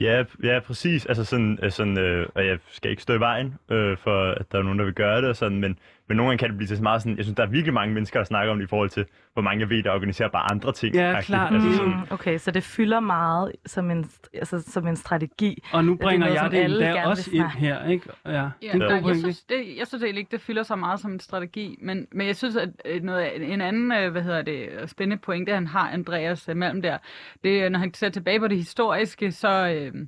[0.00, 1.06] Ja, ja, præcis.
[1.06, 4.52] Altså sådan, øh, sådan øh, og jeg skal ikke stå i vejen øh, for, at
[4.52, 5.78] der er nogen, der vil gøre det, og sådan, men,
[6.10, 7.74] men nogle gange kan det blive til så meget sådan, jeg synes, der er virkelig
[7.74, 10.28] mange mennesker, der snakker om det i forhold til, hvor mange jeg ved, der organiserer
[10.28, 10.94] bare andre ting.
[10.94, 11.52] Ja, klart.
[11.54, 11.74] Altså, Mm.
[11.74, 15.62] sådan, Mm, okay, så det fylder meget som en, altså, som en strategi.
[15.72, 18.08] Og nu det er bringer noget, jeg det endda også ind her, ikke?
[18.26, 20.76] Ja, Ja, det er god jeg, synes, det, jeg synes egentlig ikke, det fylder så
[20.76, 22.68] meget som en strategi, men, men jeg synes, at
[23.02, 26.98] noget, en anden øh, hvad hedder det, spændende pointe, han har, Andreas øh, Malm der,
[27.44, 29.48] det er, når han ser tilbage på det historiske, så,
[29.94, 30.06] øh,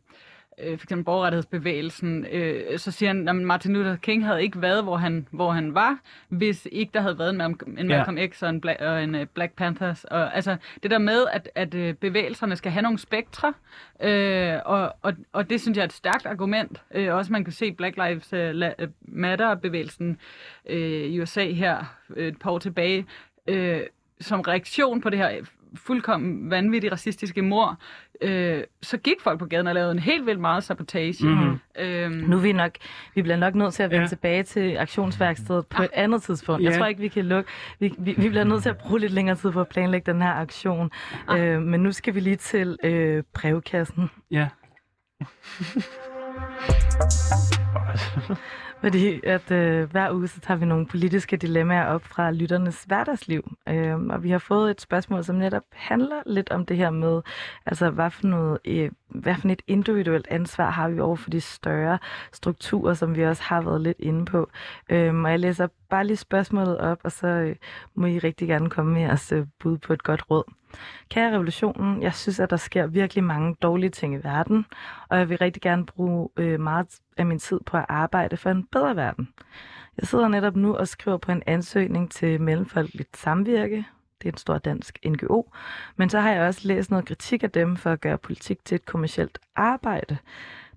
[0.58, 4.82] øh, for eksempel borgerrettighedsbevægelsen, øh, så siger han, at Martin Luther King havde ikke været,
[4.82, 5.98] hvor han, hvor han var,
[6.28, 8.26] hvis ikke der havde været en, Malcolm, en Malcolm ja.
[8.26, 10.04] X og en, Black, og en uh, Black Panthers.
[10.04, 13.54] Og, altså, det der med, at, at uh, bevægelserne skal have nogle spektre,
[14.02, 16.82] øh, og, og, og det synes jeg er et stærkt argument.
[16.94, 20.18] Øh, også man kan se Black Lives uh, Matter-bevægelsen
[20.66, 23.06] øh, i USA her øh, et par år tilbage,
[23.46, 23.80] øh,
[24.20, 25.40] som reaktion på det her
[25.74, 27.78] fuldkommen vanvittige racistiske mor,
[28.22, 31.28] øh, så gik folk på gaden og lavede en helt vildt meget sabotage.
[31.28, 31.58] Mm-hmm.
[31.78, 32.72] Øhm, nu er vi nok,
[33.14, 34.08] vi bliver nok nødt til at vende ja.
[34.08, 35.84] tilbage til aktionsværkstedet på ah.
[35.84, 36.64] et andet tidspunkt.
[36.64, 36.70] Ja.
[36.70, 37.50] Jeg tror ikke, vi kan lukke.
[37.78, 40.22] Vi, vi, vi bliver nødt til at bruge lidt længere tid på at planlægge den
[40.22, 40.90] her aktion.
[41.28, 41.40] Ah.
[41.40, 44.10] Øh, men nu skal vi lige til øh, brevkassen.
[44.30, 44.48] Ja.
[48.82, 53.56] Fordi at øh, hver uge så tager vi nogle politiske dilemmaer op fra lytternes hverdagsliv.
[53.68, 57.22] Øh, og vi har fået et spørgsmål, som netop handler lidt om det her med,
[57.66, 61.40] altså hvad for, noget, øh, hvad for et individuelt ansvar har vi over for de
[61.40, 61.98] større
[62.32, 64.50] strukturer, som vi også har været lidt inde på.
[64.90, 67.56] Øh, og jeg læser bare lige spørgsmålet op, og så øh,
[67.94, 70.44] må I rigtig gerne komme med jeres øh, bud på et godt råd.
[71.10, 74.66] Kære revolutionen, jeg synes, at der sker virkelig mange dårlige ting i verden,
[75.08, 78.50] og jeg vil rigtig gerne bruge øh, meget af min tid på at arbejde for
[78.50, 79.28] en bedre verden.
[80.00, 83.86] Jeg sidder netop nu og skriver på en ansøgning til Mellemfolkeligt Samvirke.
[84.22, 85.42] Det er en stor dansk NGO.
[85.96, 88.74] Men så har jeg også læst noget kritik af dem for at gøre politik til
[88.74, 90.16] et kommersielt arbejde,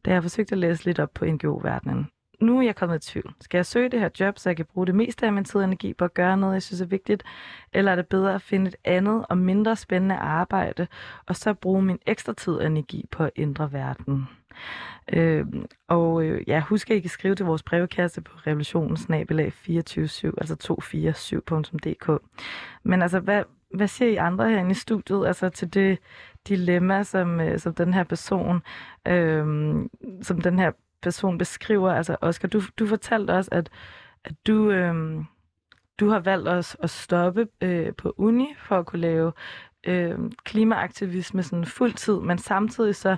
[0.05, 2.07] da jeg forsøgte at læse lidt op på NGO-verdenen
[2.39, 3.33] nu er jeg kommet i tvivl.
[3.41, 5.55] Skal jeg søge det her job, så jeg kan bruge det meste af min tid
[5.55, 7.23] og energi på at gøre noget, jeg synes er vigtigt?
[7.73, 10.87] Eller er det bedre at finde et andet og mindre spændende arbejde,
[11.25, 14.27] og så bruge min ekstra tid og energi på at ændre verden?
[15.13, 15.45] Øh,
[15.87, 20.55] og øh, ja, husk at I kan skrive til vores brevkasse på revolutionsnabelag 247, altså
[20.63, 22.21] 247.dk.
[22.83, 25.99] Men altså, hvad, hvad siger I andre herinde i studiet altså til det
[26.47, 28.61] dilemma, som, øh, som den her person,
[29.07, 29.45] øh,
[30.21, 30.71] som den her
[31.01, 31.91] person beskriver.
[31.91, 33.69] Altså, Oscar, du, du fortalte også, at,
[34.23, 35.23] at du, øh,
[35.99, 39.31] du har valgt at, at stoppe øh, på uni for at kunne lave
[39.87, 43.17] øh, klimaaktivisme sådan fuld tid, men samtidig så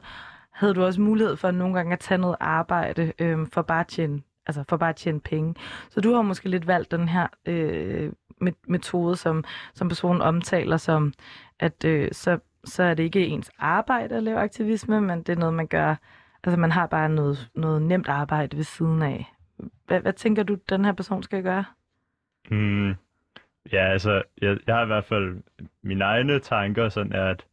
[0.51, 3.87] havde du også mulighed for nogle gange at tage noget arbejde øh, for bare at
[3.87, 5.55] tjene altså for bare at tjene penge.
[5.89, 8.11] Så du har måske lidt valgt den her øh,
[8.67, 11.13] metode, som, som personen omtaler som,
[11.59, 15.39] at øh, så, så er det ikke ens arbejde at lave aktivisme, men det er
[15.39, 15.95] noget, man gør
[16.47, 19.25] Altså man har bare noget, noget nemt arbejde ved siden af.
[19.87, 21.65] Hvad, hvad tænker du, den her person skal gøre?
[22.51, 22.89] Mm,
[23.71, 25.37] ja, altså, jeg, jeg har i hvert fald
[25.83, 27.45] mine egne tanker, sådan er, at,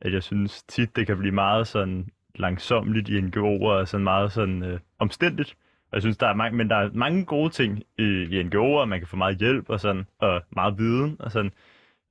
[0.00, 4.32] at jeg synes tit, det kan blive meget sådan langsomligt i NGO'er, og sådan meget
[4.32, 5.56] sådan øh, omstændigt.
[5.90, 8.84] Og jeg synes, der er mange, men der er mange gode ting i, i NGO'er,
[8.84, 11.52] man kan få meget hjælp og sådan, og meget viden og sådan.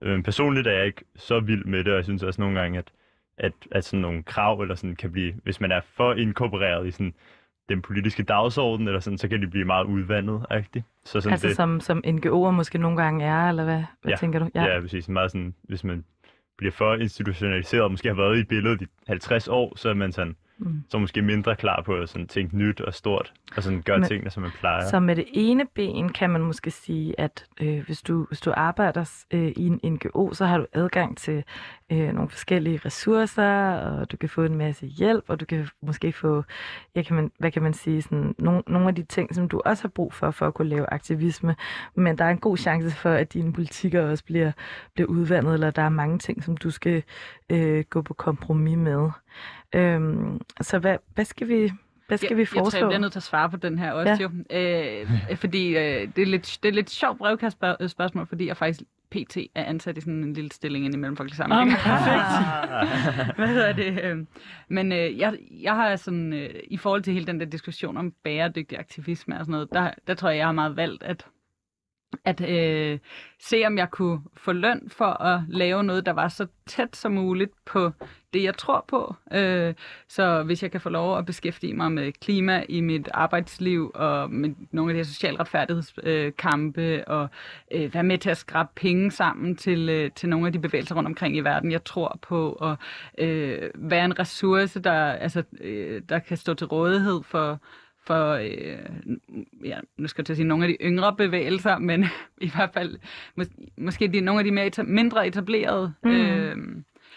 [0.02, 2.80] Øh, personligt er jeg ikke så vild med det, og jeg synes også nogle gange,
[2.80, 2.92] at
[3.38, 6.92] at, at sådan nogle krav eller sådan kan blive, hvis man er for inkorporeret i
[6.92, 7.14] sådan
[7.70, 10.86] den politiske dagsorden, eller sådan, så kan de blive meget udvandet, rigtigt.
[11.06, 14.16] Så sådan altså det, som, som NGO'er måske nogle gange er, eller hvad, hvad ja,
[14.16, 14.50] tænker du?
[14.56, 15.10] Ja, ja præcis.
[15.10, 16.04] Meget sådan, hvis man
[16.58, 20.12] bliver for institutionaliseret, og måske har været i billedet i 50 år, så er man
[20.12, 20.84] sådan, mm.
[20.90, 24.08] så måske mindre klar på at sådan tænke nyt og stort, og sådan gøre Men,
[24.08, 24.90] tingene, som man plejer.
[24.90, 28.54] Så med det ene ben kan man måske sige, at øh, hvis, du, hvis du
[28.58, 31.44] arbejder øh, i en NGO, så har du adgang til
[31.92, 36.12] øh, nogle forskellige ressourcer, og du kan få en masse hjælp, og du kan måske
[36.12, 36.44] få,
[36.96, 39.62] ja, kan man, hvad kan man sige, sådan, nogle, nogle af de ting, som du
[39.66, 41.56] også har brug for, for at kunne lave aktivisme.
[41.96, 44.52] Men der er en god chance for, at dine politikker også bliver,
[44.94, 47.04] bliver udvandet, eller der er mange ting, som du skal
[47.50, 49.10] øh, gå på kompromis med.
[49.76, 51.72] Øhm, så hvad, hvad skal vi...
[52.08, 52.64] Hvad skal jeg, vi foreslå?
[52.66, 54.18] Jeg tror, jeg bliver nødt til at svare på den her også, ja.
[54.20, 54.30] jo.
[55.30, 58.82] Øh, fordi øh, det, er lidt, det er lidt sjovt brevkastspørgsmål, fordi jeg faktisk
[59.14, 61.62] PT er ansat i sådan en lille stilling ind i Mellemfolkelig Samling.
[61.62, 62.26] Oh, perfekt.
[63.38, 64.04] Hvad hedder det?
[64.04, 64.28] Øhm,
[64.68, 68.14] men øh, jeg, jeg har sådan, øh, i forhold til hele den der diskussion om
[68.24, 71.26] bæredygtig aktivisme og sådan noget, der, der tror jeg, jeg har meget valgt at
[72.26, 73.00] at øh,
[73.40, 77.12] se, om jeg kunne få løn for at lave noget, der var så tæt som
[77.12, 77.92] muligt på
[78.34, 79.16] det, jeg tror på.
[79.34, 79.74] Øh,
[80.08, 84.32] så hvis jeg kan få lov at beskæftige mig med klima i mit arbejdsliv, og
[84.32, 87.30] med nogle af de her socialretfærdighedskampe, øh, og
[87.72, 90.96] øh, være med til at skrabe penge sammen til, øh, til nogle af de bevægelser
[90.96, 92.78] rundt omkring i verden, jeg tror på, og
[93.18, 97.60] øh, være en ressource, der, altså, øh, der kan stå til rådighed for
[98.08, 98.78] for, øh,
[99.66, 102.06] ja, nu skal jeg til at sige, nogle af de yngre bevægelser, men
[102.42, 102.98] i hvert fald
[103.42, 105.94] mås- måske de, nogle af de mere eta- mindre etablerede.
[106.04, 106.10] Mm.
[106.12, 106.58] Øh,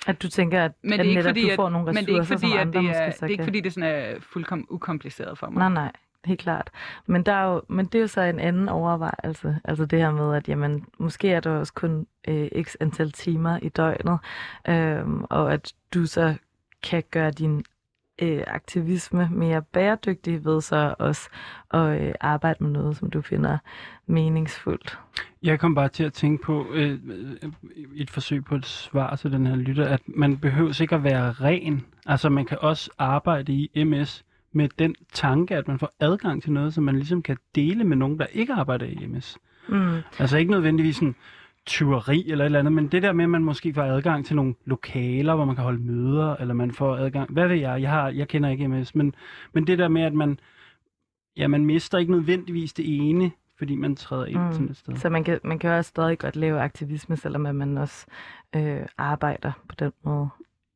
[0.07, 2.03] at du tænker, at, men det er at ikke netop, fordi, du får nogle ressourcer,
[2.03, 4.14] men det er ikke fordi, at det er, det er ikke fordi, det sådan er
[4.20, 5.59] fuldkommen ukompliceret for mig.
[5.59, 5.93] Nej, nej,
[6.24, 6.70] helt klart.
[7.07, 9.61] Men, der er jo, men det er jo så en anden overvejelse.
[9.64, 13.59] Altså det her med, at jamen, måske er der også kun øh, x antal timer
[13.62, 14.18] i døgnet,
[14.68, 16.34] øh, og at du så
[16.82, 17.64] kan gøre din
[18.23, 21.29] øh, aktivisme mere bæredygtig ved så også
[21.71, 23.59] at øh, arbejde med noget, som du finder
[24.07, 24.99] meningsfuldt?
[25.43, 27.51] Jeg kom bare til at tænke på øh, øh,
[27.95, 31.33] et forsøg på et svar til den her lytter, at man behøver ikke at være
[31.33, 31.85] ren.
[32.07, 36.53] Altså man kan også arbejde i MS med den tanke, at man får adgang til
[36.53, 39.39] noget, som man ligesom kan dele med nogen, der ikke arbejder i MS.
[39.69, 39.99] Mm.
[40.19, 41.14] Altså ikke nødvendigvis sådan
[41.67, 44.37] tyveri eller et eller andet, men det der med, at man måske får adgang til
[44.37, 47.91] nogle lokaler, hvor man kan holde møder, eller man får adgang, hvad ved jeg, jeg,
[47.91, 49.14] har, jeg kender ikke MS, men,
[49.53, 50.41] men det der med, at man,
[51.37, 54.53] ja, man mister ikke nødvendigvis det ene, fordi man træder ind mm.
[54.53, 54.97] sådan et sted.
[54.97, 58.07] Så man kan, man kan også stadig godt lave aktivisme, selvom at man også
[58.57, 60.29] øh, arbejder på den måde.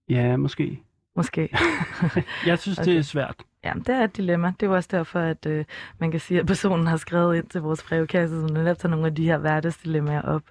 [0.09, 0.81] Ja, måske.
[1.17, 1.49] Måske.
[2.47, 2.91] jeg synes, okay.
[2.91, 3.45] det er svært.
[3.65, 4.53] Ja, det er et dilemma.
[4.61, 5.65] Det er jo også derfor, at øh,
[5.99, 9.07] man kan sige, at personen har skrevet ind til vores brevkasse, som netop tager nogle
[9.07, 10.43] af de her hverdagsdilemmaer op,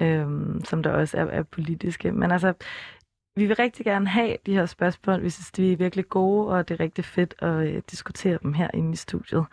[0.00, 0.26] øh,
[0.64, 2.12] som der også er, er politiske.
[2.12, 2.52] Men altså,
[3.36, 5.22] vi vil rigtig gerne have de her spørgsmål.
[5.22, 8.52] Vi synes, de er virkelig gode, og det er rigtig fedt at øh, diskutere dem
[8.52, 9.44] her inde i studiet.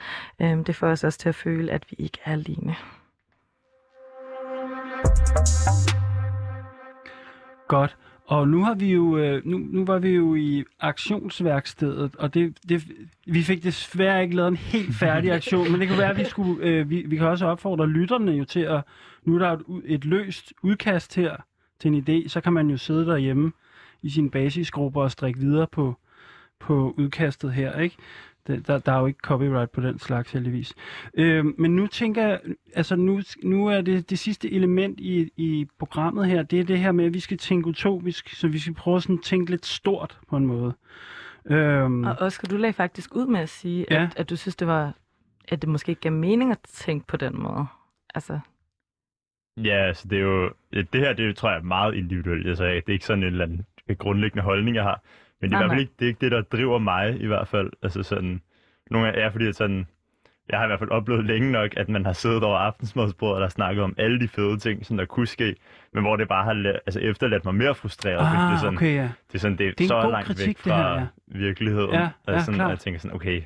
[0.41, 2.75] Øh, det får os også til at føle, at vi ikke er alene.
[7.67, 7.97] Godt.
[8.27, 12.57] Og nu har vi jo øh, nu, nu var vi jo i aktionsværkstedet, og det,
[12.69, 12.83] det,
[13.25, 16.25] vi fik desværre ikke lavet en helt færdig aktion, men det kunne være, at vi
[16.25, 18.81] skulle øh, vi, vi kan også opfordre lytterne jo til at
[19.23, 21.35] nu er der et, et løst udkast her
[21.79, 23.51] til en idé, så kan man jo sidde derhjemme
[24.01, 25.95] i sine basisgrupper og strikke videre på
[26.59, 27.95] på udkastet her, ikke?
[28.47, 30.73] Det, der, der er jo ikke copyright på den slags heldigvis.
[31.13, 32.39] Øh, men nu tænker jeg,
[32.75, 36.79] altså nu, nu er det det sidste element i, i programmet her, det er det
[36.79, 39.65] her med, at vi skal tænke utopisk, så vi skal prøve sådan at tænke lidt
[39.65, 40.73] stort på en måde.
[41.45, 44.03] Øhm, og Oscar, du lagde faktisk ud med at sige, ja.
[44.03, 44.93] at, at du synes, det var,
[45.47, 47.65] at det måske ikke gav mening at tænke på den måde.
[48.15, 48.39] Altså...
[49.63, 52.47] Ja, altså det er jo, det her, det tror jeg er meget individuelt.
[52.47, 53.65] Altså, det er ikke sådan en eller anden
[53.97, 55.01] grundlæggende holdning, jeg har.
[55.41, 57.27] Men det er i hvert fald ikke det, er ikke det, der driver mig i
[57.27, 57.71] hvert fald.
[57.83, 58.41] Altså sådan,
[58.91, 59.87] nogle af, ja, fordi at sådan,
[60.49, 63.51] jeg har i hvert fald oplevet længe nok, at man har siddet over aftensmadsbordet og
[63.51, 65.55] snakket om alle de fede ting, som der kunne ske,
[65.93, 68.19] men hvor det bare har altså, efterladt mig mere frustreret.
[68.19, 69.09] Ah, fordi det er sådan, okay, ja.
[69.27, 71.07] det er, sådan, det er, det er så langt kritik, væk fra her, ja.
[71.27, 71.93] virkeligheden.
[71.93, 72.69] Ja, ja, altså, sådan, klar.
[72.69, 73.41] jeg tænker sådan, okay,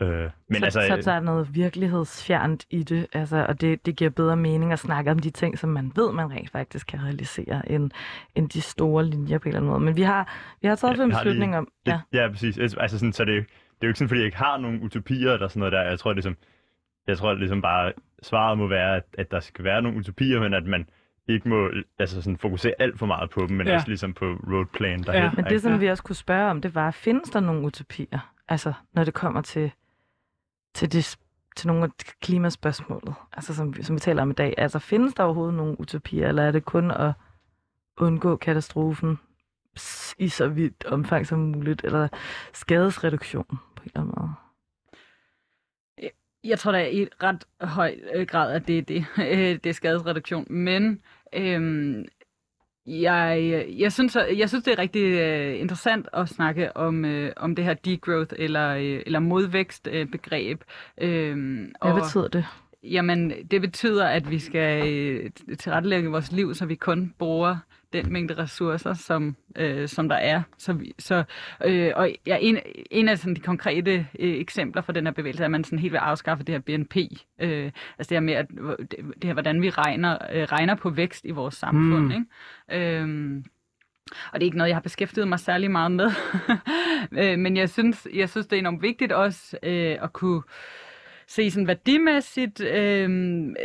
[0.00, 3.96] Øh, men så, altså, så der er noget virkelighedsfjernt i det, altså, og det, det
[3.96, 7.04] giver bedre mening at snakke om de ting, som man ved, man rent faktisk kan
[7.04, 7.90] realisere, end,
[8.34, 9.80] end de store linjer på en eller anden måde.
[9.80, 11.68] Men vi har, vi har taget ja, en beslutning om...
[11.86, 12.00] Ja.
[12.12, 12.58] Det, ja, præcis.
[12.58, 15.32] Altså, sådan, så det, det er jo ikke sådan, fordi jeg ikke har nogen utopier
[15.32, 15.82] eller sådan noget der.
[15.82, 16.36] Jeg tror, ligesom,
[17.06, 17.92] jeg tror ligesom bare,
[18.22, 20.88] svaret må være, at, at der skal være nogle utopier, men at man
[21.28, 23.74] ikke må altså sådan, fokusere alt for meget på dem, men ja.
[23.74, 25.02] også ligesom på roadplan.
[25.02, 25.30] Der ja.
[25.36, 28.32] Men det, som vi også kunne spørge om, det var, findes der nogle utopier?
[28.48, 29.70] Altså, når det kommer til
[30.74, 31.18] til, det,
[31.56, 31.90] til nogle af
[32.20, 34.54] klimaspørgsmålet, altså som, som vi taler om i dag.
[34.58, 37.12] Altså findes der overhovedet nogle utopier, eller er det kun at
[37.96, 39.18] undgå katastrofen
[40.18, 42.08] i så vidt omfang som muligt, eller
[42.52, 43.44] skadesreduktion
[43.76, 44.32] på en eller anden måde?
[46.44, 49.06] Jeg tror da i ret høj øh, grad, at det er det.
[49.18, 50.46] Øh, det er skadesreduktion.
[50.50, 51.02] Men
[51.32, 52.04] øhm,
[52.88, 57.56] jeg, jeg, synes, jeg synes, det er rigtig uh, interessant at snakke om, uh, om
[57.56, 60.10] det her degrowth eller, uh, eller modvækst-begreb.
[60.10, 60.62] begreb.
[61.82, 62.44] Hvad betyder det?
[62.82, 64.82] Jamen, det betyder, at vi skal
[65.24, 67.56] uh, tilrettelægge vores liv, så vi kun bruger
[67.92, 70.42] den mængde ressourcer, som, øh, som der er.
[70.58, 71.24] Så, vi, så,
[71.64, 72.58] øh, og ja, en,
[72.90, 75.78] en af sådan, de konkrete øh, eksempler for den her bevægelse er, at man sådan
[75.78, 76.96] helt vil afskaffe det her BNP.
[77.40, 78.46] Øh, altså det her med, at,
[78.78, 82.04] det, det her, hvordan vi regner, øh, regner på vækst i vores samfund.
[82.04, 82.10] Mm.
[82.10, 83.00] Ikke?
[83.00, 83.42] Øh,
[84.32, 86.10] og det er ikke noget, jeg har beskæftiget mig særlig meget med.
[87.12, 90.42] Øh, men jeg synes, jeg synes, det er enormt vigtigt også øh, at kunne
[91.28, 93.10] se sådan værdimæssigt, øh,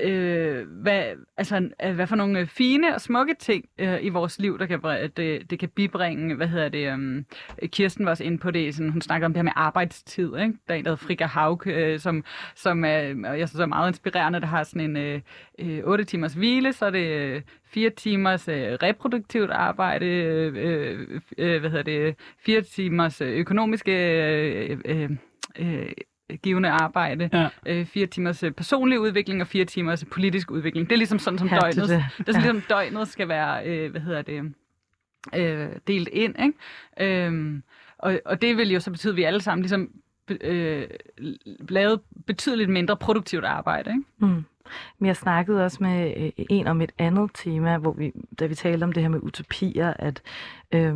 [0.03, 1.03] øh, hvad,
[1.37, 4.65] altså, øh, hvad for nogle øh, fine og smukke ting øh, i vores liv, der
[4.65, 8.51] kan, det, øh, det kan bibringe, hvad hedder det, øh, Kirsten var også inde på
[8.51, 10.53] det, sådan, hun snakker om det her med arbejdstid, ikke?
[10.67, 12.23] der er en, der hedder Frika Haug, øh, som,
[12.55, 15.21] som er, jeg synes er meget inspirerende, der har sådan en
[15.59, 21.59] øh, 8 timers hvile, så er det øh, 4 timers øh, reproduktivt arbejde, øh, øh,
[21.59, 25.09] hvad hedder det, 4 timers økonomiske øh, øh,
[25.59, 25.91] øh,
[26.41, 27.47] givende arbejde, ja.
[27.65, 30.89] øh, fire timers øh, personlig udvikling og fire timers politisk udvikling.
[30.89, 32.05] Det er ligesom sådan, som ja, døgnet, det, det.
[32.17, 32.51] det er sådan, ja.
[32.51, 34.53] ligesom døgnet skal være, øh, hvad hedder det,
[35.35, 37.25] øh, delt ind, ikke?
[37.25, 37.63] Øhm,
[37.97, 39.89] og, og det vil jo så betyde, at vi alle sammen ligesom
[40.41, 40.87] øh,
[41.69, 44.03] lavet betydeligt mindre produktivt arbejde, ikke?
[44.17, 44.45] Mm.
[44.99, 48.55] Men jeg snakkede også med øh, en om et andet tema, hvor vi, da vi
[48.55, 50.21] talte om det her med utopier, at
[50.71, 50.95] øh,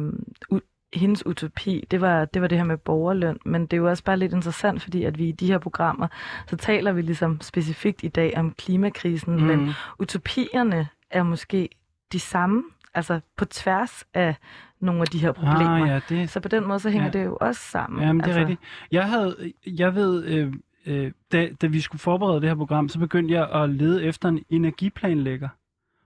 [0.98, 4.04] hendes utopi, det var, det var det her med borgerløn, men det er jo også
[4.04, 6.08] bare lidt interessant, fordi at vi i de her programmer,
[6.48, 9.42] så taler vi ligesom specifikt i dag om klimakrisen, mm.
[9.42, 9.70] men
[10.00, 11.70] utopierne er måske
[12.12, 12.64] de samme.
[12.94, 14.36] altså på tværs af
[14.80, 15.84] nogle af de her problemer.
[15.84, 17.12] Ah, ja, det, Så på den måde, så hænger Ja.
[17.20, 18.04] det jo også sammen.
[18.04, 18.62] Jamen, det er altså, rigtigt.
[18.92, 20.54] Jeg havde, jeg ved, øh,
[20.86, 24.30] øh, da, da vi skulle forberede det her program, så begyndte jeg at lede efter
[24.30, 25.50] en energiplanlægger.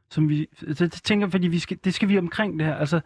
[0.10, 2.76] Som vi, så jeg tænker, fordi vi skal, det skal vi omkring det her.
[2.76, 3.02] Altså,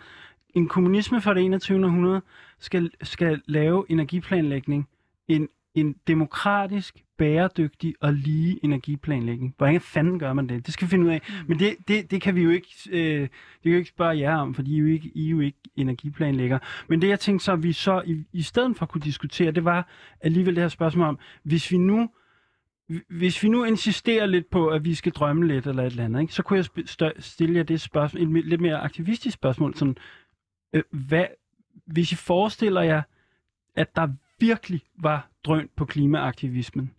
[0.55, 1.85] en kommunisme fra det 21.
[1.85, 2.21] århundrede
[2.59, 4.87] skal, skal lave energiplanlægning.
[5.27, 9.53] En, en demokratisk, bæredygtig og lige energiplanlægning.
[9.57, 10.65] Hvordan fanden gør man det?
[10.65, 11.21] Det skal vi finde ud af.
[11.47, 13.29] Men det, det, det kan vi jo ikke, øh, det kan
[13.63, 15.57] vi jo ikke spørge jer om, fordi I er jo ikke, I er jo ikke
[15.75, 16.59] energiplanlægger.
[16.89, 19.65] Men det jeg tænkte så, at vi så i, i stedet for kunne diskutere, det
[19.65, 19.89] var
[20.21, 22.09] alligevel det her spørgsmål om, hvis vi nu
[23.09, 26.21] hvis vi nu insisterer lidt på, at vi skal drømme lidt eller et eller andet,
[26.21, 26.65] ikke, så kunne
[26.99, 29.75] jeg stille jer det spørgsmål, et lidt mere aktivistisk spørgsmål.
[29.75, 29.97] Sådan,
[30.75, 31.25] øh, hvad,
[31.85, 33.01] hvis I forestiller jer,
[33.75, 34.07] at der
[34.39, 36.93] virkelig var drøn på klimaaktivismen,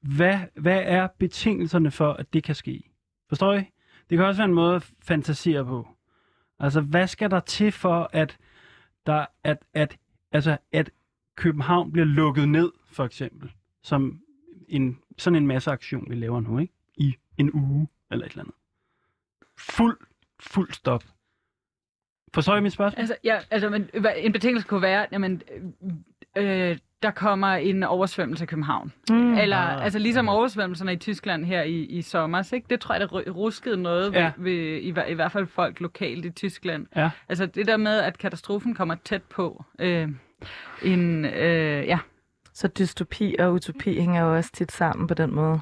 [0.00, 2.90] hvad, hvad er betingelserne for, at det kan ske?
[3.28, 3.64] Forstår I?
[4.10, 5.88] Det kan også være en måde at fantasere på.
[6.58, 8.38] Altså, hvad skal der til for, at,
[9.06, 9.98] der, at, at,
[10.32, 10.90] altså, at
[11.36, 13.52] København bliver lukket ned, for eksempel,
[13.82, 14.20] som
[14.68, 16.72] en, sådan en masse aktion, vi laver nu, ikke?
[16.96, 18.54] I en uge eller et eller andet.
[19.58, 19.98] Fuld,
[20.40, 21.04] fuld stop.
[22.34, 23.00] Forstår I mit spørgsmål?
[23.00, 25.42] Altså, ja, altså men, en betingelse kunne være, jamen,
[26.36, 28.92] øh, øh, der kommer en oversvømmelse i København.
[29.10, 29.34] Mm.
[29.38, 29.84] Eller, Ah.
[29.84, 32.66] altså ligesom oversvømmelserne i Tyskland her i, i sommer, ikke?
[32.70, 34.32] det tror jeg, der ru- ruskede noget Ja.
[34.36, 36.86] ved, ved i, i hvert fald folk lokalt i Tyskland.
[36.96, 37.10] Ja.
[37.28, 39.64] Altså det der med, at katastrofen kommer tæt på.
[39.78, 40.08] Øh,
[40.82, 41.98] en, øh, ja.
[42.54, 45.60] Så dystopi og utopi hænger jo også tit sammen på den måde.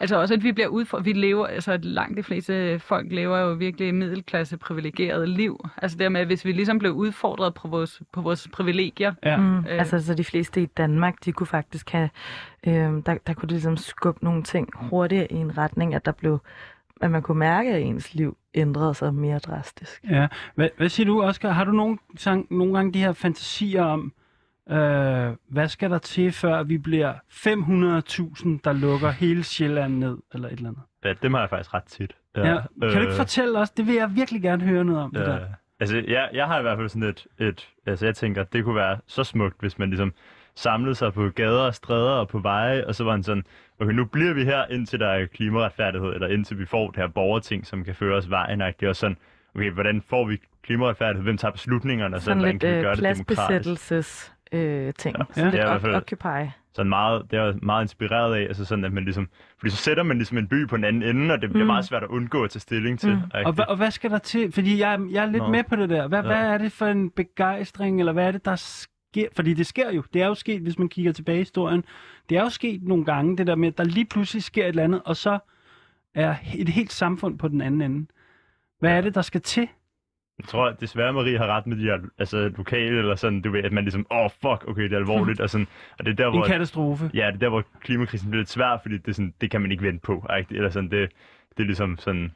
[0.00, 1.06] Altså også, at vi bliver udfordret.
[1.06, 5.66] Vi lever, altså at langt de fleste folk lever jo virkelig middelklasse privilegerede liv.
[5.76, 9.36] Altså dermed, at hvis vi ligesom blev udfordret på vores, på vores privilegier, Ja.
[9.36, 9.58] Mm.
[9.58, 9.64] Øh.
[9.68, 12.10] Altså, så de fleste i Danmark, de kunne faktisk have,
[12.66, 16.12] øh, der, der kunne de ligesom skubbe nogle ting hurtigere i en retning, at der
[16.12, 16.38] blev,
[17.00, 20.04] at man kunne mærke, at ens liv ændrede sig mere drastisk.
[20.10, 20.26] Ja.
[20.54, 21.50] Hvad, hvad siger du, Oscar?
[21.50, 21.98] Har du nogle,
[22.50, 24.12] nogle gange de her fantasier om,
[24.70, 30.48] øh, hvad skal der til, før vi bliver 500.000, der lukker hele Sjælland ned, eller
[30.48, 30.82] et eller andet?
[31.04, 32.16] Ja, dem har jeg faktisk ret tit.
[32.36, 32.48] Ja.
[32.48, 32.60] ja.
[32.80, 33.70] Kan du ikke fortælle os?
[33.70, 35.34] Det vil jeg virkelig gerne høre noget om, det der.
[35.34, 35.46] Ja.
[35.80, 37.68] Altså, jeg, jeg har i hvert fald sådan et, et...
[37.86, 40.12] Altså, jeg tænker, det kunne være så smukt, hvis man ligesom
[40.54, 43.44] samlede sig på gader og stræder og på veje, og så var han sådan,
[43.80, 47.08] okay, nu bliver vi her, indtil der er klimaretfærdighed, eller indtil vi får det her
[47.08, 49.16] borgerting, som kan føre os vejen, og det er sådan,
[49.54, 51.22] okay, hvordan får vi klimaretfærdighed?
[51.22, 52.16] Hvem tager beslutningerne?
[52.16, 54.33] Og Sådan hvordan lidt kan vi øh, gøre det demokratisk?
[54.52, 55.16] Øh, ting.
[55.18, 55.24] Ja.
[55.30, 55.44] Sådan Ja.
[55.44, 56.50] lidt Det er i hvert op- fald- Occupy.
[56.74, 59.28] sådan meget, det er meget inspireret af, altså sådan, at man ligesom,
[59.58, 61.66] fordi så sætter man ligesom en by på en anden ende, og det bliver Mm.
[61.66, 63.14] meget svært at undgå at tage stilling til.
[63.14, 63.20] Mm.
[63.46, 64.52] Og, hva, og hvad skal der til?
[64.52, 65.48] Fordi jeg, er- jeg er lidt Nå.
[65.50, 66.08] med på det der.
[66.08, 66.26] Hvad, Ja.
[66.26, 69.28] hvad er det for en begejstring, eller hvad er det, der sker?
[69.36, 70.02] Fordi det sker jo.
[70.14, 71.84] Det er jo sket, hvis man kigger tilbage i historien.
[72.28, 74.68] Det er jo sket nogle gange, det der med, at der lige pludselig sker et
[74.68, 75.38] eller andet, og så
[76.14, 78.06] er et helt samfund på den anden ende.
[78.80, 78.96] Hvad Ja.
[78.96, 79.68] er det, der skal til?
[80.38, 83.50] Jeg tror at desværre, Marie har ret med de her altså, lokale, eller sådan, du
[83.50, 85.66] ved, at man ligesom, åh, oh, fuck, okay, det er alvorligt, og sådan,
[85.98, 87.10] og det er der, En hvor, katastrofe.
[87.14, 89.70] ja, det er der, hvor klimakrisen bliver lidt svær, fordi det, sådan, det kan man
[89.72, 90.54] ikke vente på, ikke?
[90.54, 91.10] eller sådan, det,
[91.56, 92.32] det er ligesom sådan,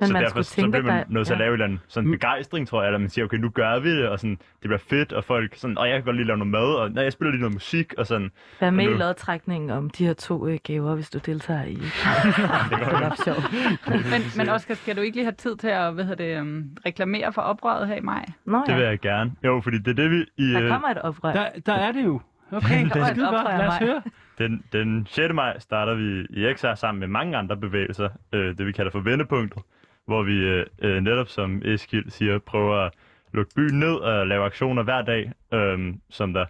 [0.00, 1.44] Men så man derfor skulle så tænke, bliver man nødt til at ja.
[1.44, 2.12] lave en sådan Mm.
[2.12, 4.78] begejstring, tror jeg, eller man siger, okay, nu gør vi det, og sådan, det bliver
[4.78, 7.12] fedt, og folk sådan, og jeg kan godt lige lave noget mad, og nej, jeg
[7.12, 8.30] spiller lige noget musik, og sådan,
[8.60, 11.74] Vær med i lodtrækningen om de her to øh, gaver, hvis du deltager i.
[12.70, 13.52] det er sjovt.
[14.12, 16.64] men, men Oscar, skal du ikke lige have tid til at hvad hedder det, um,
[16.86, 18.24] reklamere for oprøret her i maj?
[18.44, 19.32] Nå det vil ja, jeg gerne.
[19.44, 21.32] Jo, fordi det er det, vi i, der øh, kommer et oprør.
[21.32, 22.20] Der, der er det jo.
[22.52, 23.46] Okay, det er skide godt.
[23.58, 24.02] Lad os høre.
[24.38, 25.34] Den, den 6.
[25.34, 29.00] maj starter vi i XR sammen med mange andre bevægelser, øh, det vi kalder for
[29.00, 29.62] vendepunktet,
[30.06, 32.92] hvor vi øh, netop, som Eskild siger, prøver at
[33.32, 36.46] lukke byen ned og lave aktioner hver dag, øh, som der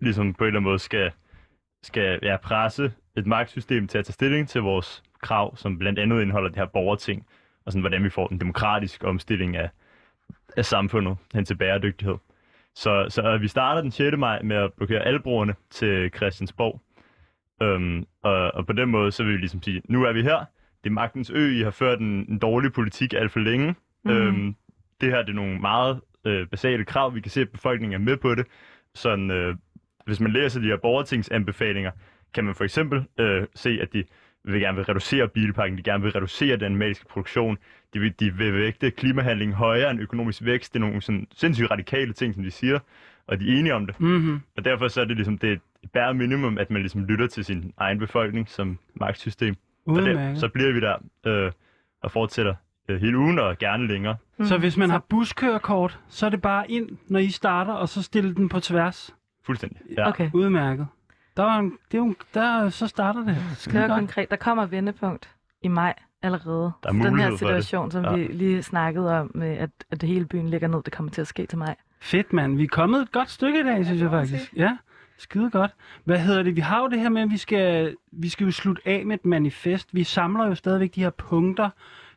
[0.00, 1.10] ligesom på en eller anden måde skal,
[1.82, 6.22] skal ja, presse et magtsystem til at tage stilling til vores krav, som blandt andet
[6.22, 7.26] indeholder det her borgerting,
[7.64, 9.70] og sådan, hvordan vi får den demokratiske omstilling af,
[10.56, 12.16] af samfundet hen til bæredygtighed.
[12.74, 14.16] Så, så vi starter den 6.
[14.16, 16.80] maj med at blokere alle broerne til Christiansborg.
[17.62, 20.44] Øhm, og, og på den måde, så vil vi ligesom sige, nu er vi her.
[20.84, 23.74] Det er magtens ø, I har ført en, en dårlig politik alt for længe.
[24.04, 24.10] Mm.
[24.10, 24.56] Øhm,
[25.00, 27.14] det her det er nogle meget øh, basale krav.
[27.14, 28.46] Vi kan se, at befolkningen er med på det.
[28.94, 29.56] Sådan, øh,
[30.06, 31.90] hvis man læser de her borgertingsanbefalinger,
[32.34, 34.04] kan man for eksempel øh, se, at de
[34.44, 37.58] vil gerne vil reducere bilparken, de gerne vil reducere den animalske produktion,
[37.94, 40.74] de vil, de vil vægte klimahandling højere end økonomisk vækst.
[40.74, 42.78] Det er nogle sådan sindssygt radikale ting, som de siger,
[43.26, 44.00] og de er enige om det.
[44.00, 44.40] Mm-hmm.
[44.56, 47.26] Og derfor så er det ligesom det er et bare minimum, at man ligesom lytter
[47.26, 49.54] til sin egen befolkning som magtsystem.
[49.86, 50.40] Udmærket.
[50.40, 51.52] så bliver vi der øh,
[52.02, 52.54] og fortsætter
[52.88, 54.16] øh, hele ugen og gerne længere.
[54.44, 58.02] Så hvis man har buskørekort, så er det bare ind, når I starter, og så
[58.02, 59.14] stille den på tværs.
[59.44, 59.78] Fuldstændig.
[59.98, 60.08] Ja.
[60.08, 60.86] Okay, Udmærket.
[61.36, 63.36] Der er en, det er jo, der, så starter det.
[63.56, 64.30] Skide konkret.
[64.30, 65.30] Der kommer vendepunkt.
[65.62, 66.72] i maj allerede.
[66.82, 68.14] Der er Så den her situation, som Ja.
[68.14, 71.20] vi lige snakkede om, med at, at det hele byen ligger ned, det kommer til
[71.20, 71.76] at ske til mig.
[72.00, 72.56] Fedt, mand.
[72.56, 74.52] Vi er kommet et godt stykke i dag, synes jeg faktisk.
[74.56, 74.76] Ja,
[75.22, 75.70] skide godt.
[76.04, 76.56] Hvad hedder det?
[76.56, 79.14] Vi har jo det her med, at vi skal, vi skal jo slutte af med
[79.14, 79.88] et manifest.
[79.92, 81.70] Vi samler jo stadigvæk de her punkter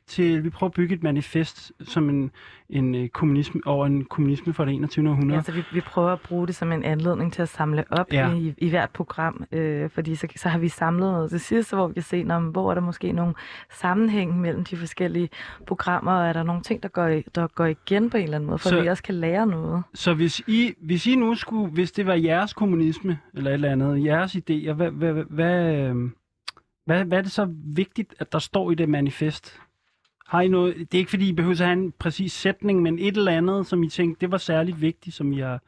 [0.08, 2.32] til, vi prøver at bygge et manifest som en,
[2.70, 5.10] en øh, kommunisme, over en kommunisme for det 21.
[5.10, 5.38] århundrede.
[5.38, 8.28] Altså, vi, vi prøver at bruge det som en anledning til at samle op Ja.
[8.30, 8.36] ja.
[8.36, 11.88] i, i hvert program, øh, fordi så, så har vi samlet noget til sidst, hvor
[11.88, 13.34] vi kan se, når, hvor er der måske nogle
[13.72, 15.30] sammenhæng mellem de forskellige
[15.68, 18.36] programmer, og er der nogle ting, der går, i- der går igen på en eller
[18.36, 19.84] anden måde, for Så- at vi også kan lære noget.
[19.94, 23.72] Så hvis I, hvis I nu skulle, hvis det var jeres kommunisme, eller et eller
[23.72, 25.94] andet, jeres idéer, hvad, hvad, hvad, hvad,
[26.86, 29.60] hvad, hvad er det så vigtigt, at der står i det manifest?
[30.28, 33.00] Har I noget, det er ikke fordi, I behøver at have en præcis sætning, men
[33.00, 35.60] et eller andet, som I tænkte, det var særligt vigtigt, som I har,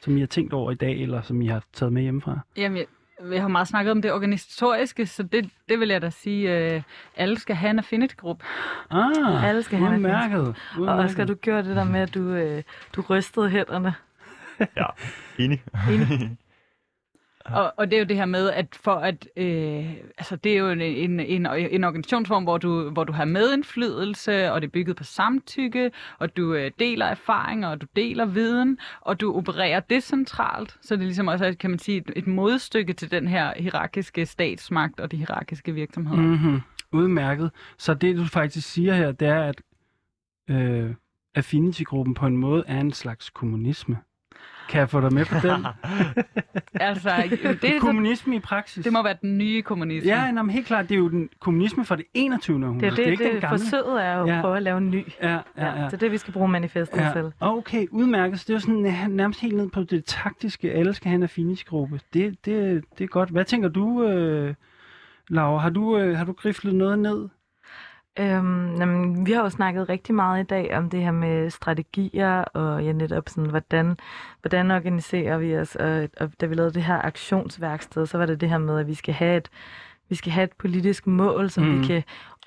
[0.00, 2.38] som I har tænkt over i dag, eller som I har taget med hjemmefra?
[2.56, 2.86] Jamen, jeg,
[3.22, 6.82] vi har meget snakket om det organisatoriske, så det, det vil jeg da sige, øh,
[7.16, 8.44] alle skal have en affinity-gruppe.
[8.90, 10.56] Ah, Alle skal have en udmærket.
[10.78, 12.62] Og Oscar, du gjorde det der med, at du, øh,
[12.96, 13.94] du rystede hænderne.
[14.76, 14.86] Ja,
[15.38, 15.62] enig.
[17.44, 20.56] Og, og det er jo det her med, at for at, øh, altså det er
[20.56, 24.70] jo en, en, en, en organisationsform, hvor du, hvor du har medindflydelse, og det er
[24.70, 29.80] bygget på samtykke, og du øh, deler erfaringer, og du deler viden, og du opererer
[29.80, 30.76] decentralt.
[30.82, 34.26] Så det er ligesom også, kan man sige, et, et modstykke til den her hierarkiske
[34.26, 36.22] statsmagt og de hierarkiske virksomheder.
[36.22, 36.28] Mm.
[36.28, 36.60] Mm-hmm.
[36.92, 37.50] Udmærket.
[37.78, 39.62] Så det, du faktisk siger her, det er, at
[40.50, 40.94] øh,
[41.34, 43.98] Affinity-gruppen på en måde er en slags kommunisme.
[44.70, 45.66] Kan jeg få dig med på den?
[46.74, 48.84] Altså, det, er så, kommunisme i praksis.
[48.84, 50.10] det må være den nye kommunisme.
[50.10, 52.56] Ja, nå, men helt klart, det er jo den kommunisme for det 21.
[52.64, 52.90] århundrede.
[52.90, 53.58] Det er det, ikke det, den det gamle.
[53.58, 54.36] forsøget er jo Ja.
[54.36, 55.06] at prøve at lave en ny.
[55.22, 55.74] Ja, ja, ja.
[55.76, 57.12] Så det er det, vi skal bruge manifestet ja.
[57.12, 57.32] til.
[57.40, 58.40] Okay, udmærket.
[58.40, 60.72] Så det er jo sådan næ- nærmest helt ned på det taktiske.
[60.72, 62.00] Alle skal have en Affinity-gruppe.
[62.14, 63.28] Det, det, det er godt.
[63.30, 64.54] Hvad tænker du, øh,
[65.28, 65.58] Laura?
[65.58, 67.28] Har du, øh, har du griflet noget ned?
[68.18, 72.42] Øhm, jamen, vi har jo snakket rigtig meget i dag om det her med strategier,
[72.42, 73.96] og ja, netop sådan, hvordan,
[74.42, 75.76] hvordan organiserer vi os.
[75.76, 78.86] Og, og da vi lavede det her aktionsværksted, så var det det her med, at
[78.86, 79.50] vi skal have et,
[80.08, 81.80] vi skal have et politisk mål, som mm.
[81.80, 82.02] Vi kan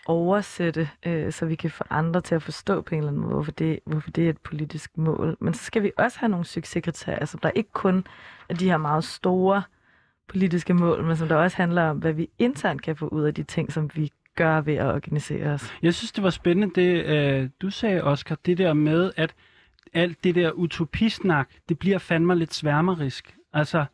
[0.06, 3.34] oversætte, øh, så vi kan få andre til at forstå på en eller anden måde,
[3.34, 5.38] hvorfor det, hvorfor det er et politisk mål.
[5.40, 8.08] Men så skal vi også have nogle succeskriterier, som der ikke kun
[8.50, 9.64] er de her meget store
[10.28, 13.34] politiske mål, men som der også handler om, hvad vi internt kan få ud af
[13.34, 15.74] de ting, som vi gør ved at organisere os.
[15.82, 19.36] Jeg synes, det var spændende, det øh, du sagde, Oscar, det der med, at
[19.94, 23.36] alt det der utopisnak, det bliver fandme lidt sværmerisk.
[23.54, 23.86] Altså,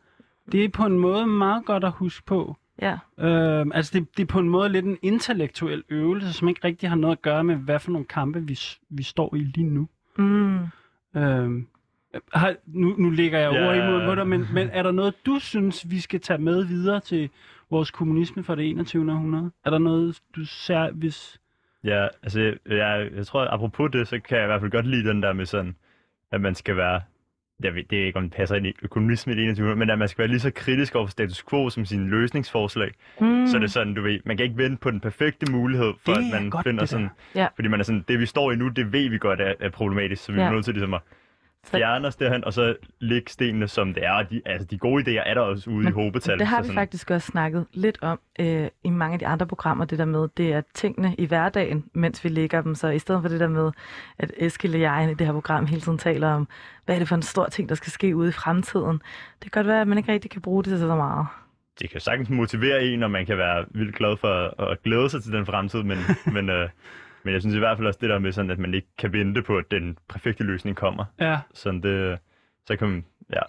[0.52, 2.56] det er på en måde meget godt at huske på.
[2.82, 2.98] Ja.
[3.20, 6.88] Øh, altså, det, det er på en måde lidt en intellektuel øvelse, som ikke rigtig
[6.88, 8.58] har noget at gøre med, hvad for nogle kampe vi,
[8.90, 9.88] vi står i lige nu.
[10.18, 10.58] Mm.
[11.16, 11.62] Øh,
[12.34, 13.68] har, nu, nu lægger jeg Ja.
[13.68, 16.38] ord i munden på dig, men, men er der noget, du synes, vi skal tage
[16.38, 17.30] med videre til
[17.70, 19.12] vores kommunisme for det 21.
[19.12, 19.50] århundrede?
[19.64, 21.40] Er der noget, du ser, hvis...
[21.84, 24.70] Ja, altså, jeg, jeg, jeg tror, at apropos det, så kan jeg i hvert fald
[24.70, 25.76] godt lide den der med sådan,
[26.32, 27.00] at man skal være,
[27.62, 29.76] jeg ved, det er ikke, om det passer ind i økonomisme i det 21.
[29.76, 32.90] men at man skal være lige så kritisk over for status quo som sine løsningsforslag.
[33.20, 33.46] Mm.
[33.46, 36.12] Så er det sådan, du ved, man kan ikke vente på den perfekte mulighed, for
[36.12, 37.46] Det at er man godt, finder sådan, Ja.
[37.54, 39.68] fordi man er sådan, det vi står i nu, det ved vi godt er, er
[39.70, 40.46] problematisk, så vi Ja.
[40.46, 41.00] er nødt til ligesom at
[41.66, 44.12] Så- fjerne os derhen, og så lægge stenene, som det er.
[44.12, 46.38] Og de, altså, de gode idéer er der også ude Men i hobetal.
[46.38, 49.26] Det har så vi sådan, faktisk også snakket lidt om øh, i mange af de
[49.26, 52.74] andre programmer, det der med, det er tingene i hverdagen, mens vi lægger dem.
[52.74, 53.70] Så i stedet for det der med,
[54.18, 56.48] at Eskild og jeg i det her program hele tiden taler om,
[56.84, 59.02] hvad er det for en stor ting, der skal ske ude i fremtiden.
[59.42, 61.26] Det kan godt være, at man ikke rigtig kan bruge det til så meget.
[61.80, 65.22] det kan sagtens motivere en, og man kan være vildt glad for at glæde sig
[65.22, 65.98] til den fremtid, men,
[66.34, 66.68] men, øh,
[67.24, 69.12] men jeg synes i hvert fald også det der med, sådan, at man ikke kan
[69.12, 71.04] vente på, at den perfekte løsning kommer.
[71.20, 72.18] Ja, Sådan det,
[72.66, 73.42] så kan man, ja,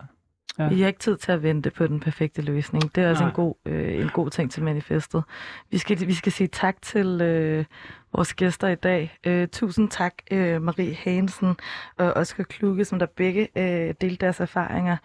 [0.60, 0.70] Ja.
[0.70, 2.96] Vi har ikke tid til at vente på den perfekte løsning.
[2.96, 3.30] Det er også Nej.
[3.30, 5.24] en god, øh, en god ting til manifestet.
[5.72, 7.66] Vi skal, vi skal sige tak til øh,
[8.14, 9.18] vores gæster i dag.
[9.26, 11.56] Øh, tusind tak, øh, Marie Hansen
[11.98, 14.98] og Oscar Kluge, som der begge øh, delte deres erfaringer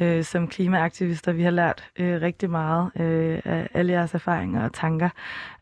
[0.00, 1.32] øh, som klimaaktivister.
[1.32, 5.08] Vi har lært øh, rigtig meget øh, af alle jeres erfaringer og tanker,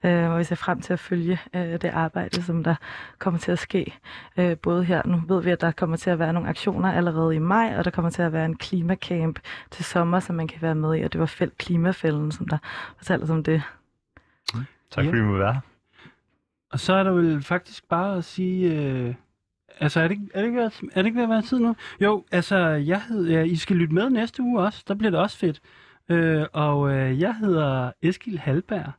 [0.05, 2.75] øh, og vi ser frem til at følge øh, det arbejde, som der
[3.19, 3.95] kommer til at ske.
[4.37, 7.35] Øh, både her, nu ved vi, at der kommer til at være nogle aktioner allerede
[7.35, 9.39] i maj, og der kommer til at være en klimakamp
[9.71, 12.59] til sommer, som man kan være med i, og det var Fæld Klimafælden, som der
[12.97, 13.63] fortalte os om det.
[14.91, 15.09] tak Ja.
[15.09, 15.61] fordi vi må være her.
[16.73, 18.73] Og så er der vel faktisk bare at sige...
[18.75, 19.15] Øh,
[19.81, 20.71] altså, er det, ikke- er, det ikke, er
[21.03, 21.77] det ikke ved at være tid nu?
[22.01, 24.85] Jo, altså, jeg hed, ja, I skal lytte med næste uge også.
[24.89, 25.61] Der bliver det også fedt.
[26.11, 28.93] Øh, og øh, jeg hedder Eskil Halberg.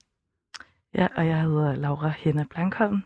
[0.95, 2.99] Ja, og jeg hedder Laura Henna Blankholm,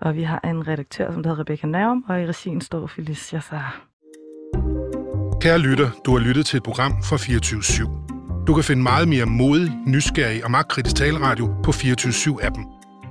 [0.00, 3.80] og vi har en redaktør, som hedder Rebecca Nærum, og i regien står Felice Jassar.
[5.40, 7.60] Kære lytter, du har lyttet til et program fra 24
[8.46, 12.64] Du kan finde meget mere modig, nysgerrig og magtkritisk taleradio på 24 appen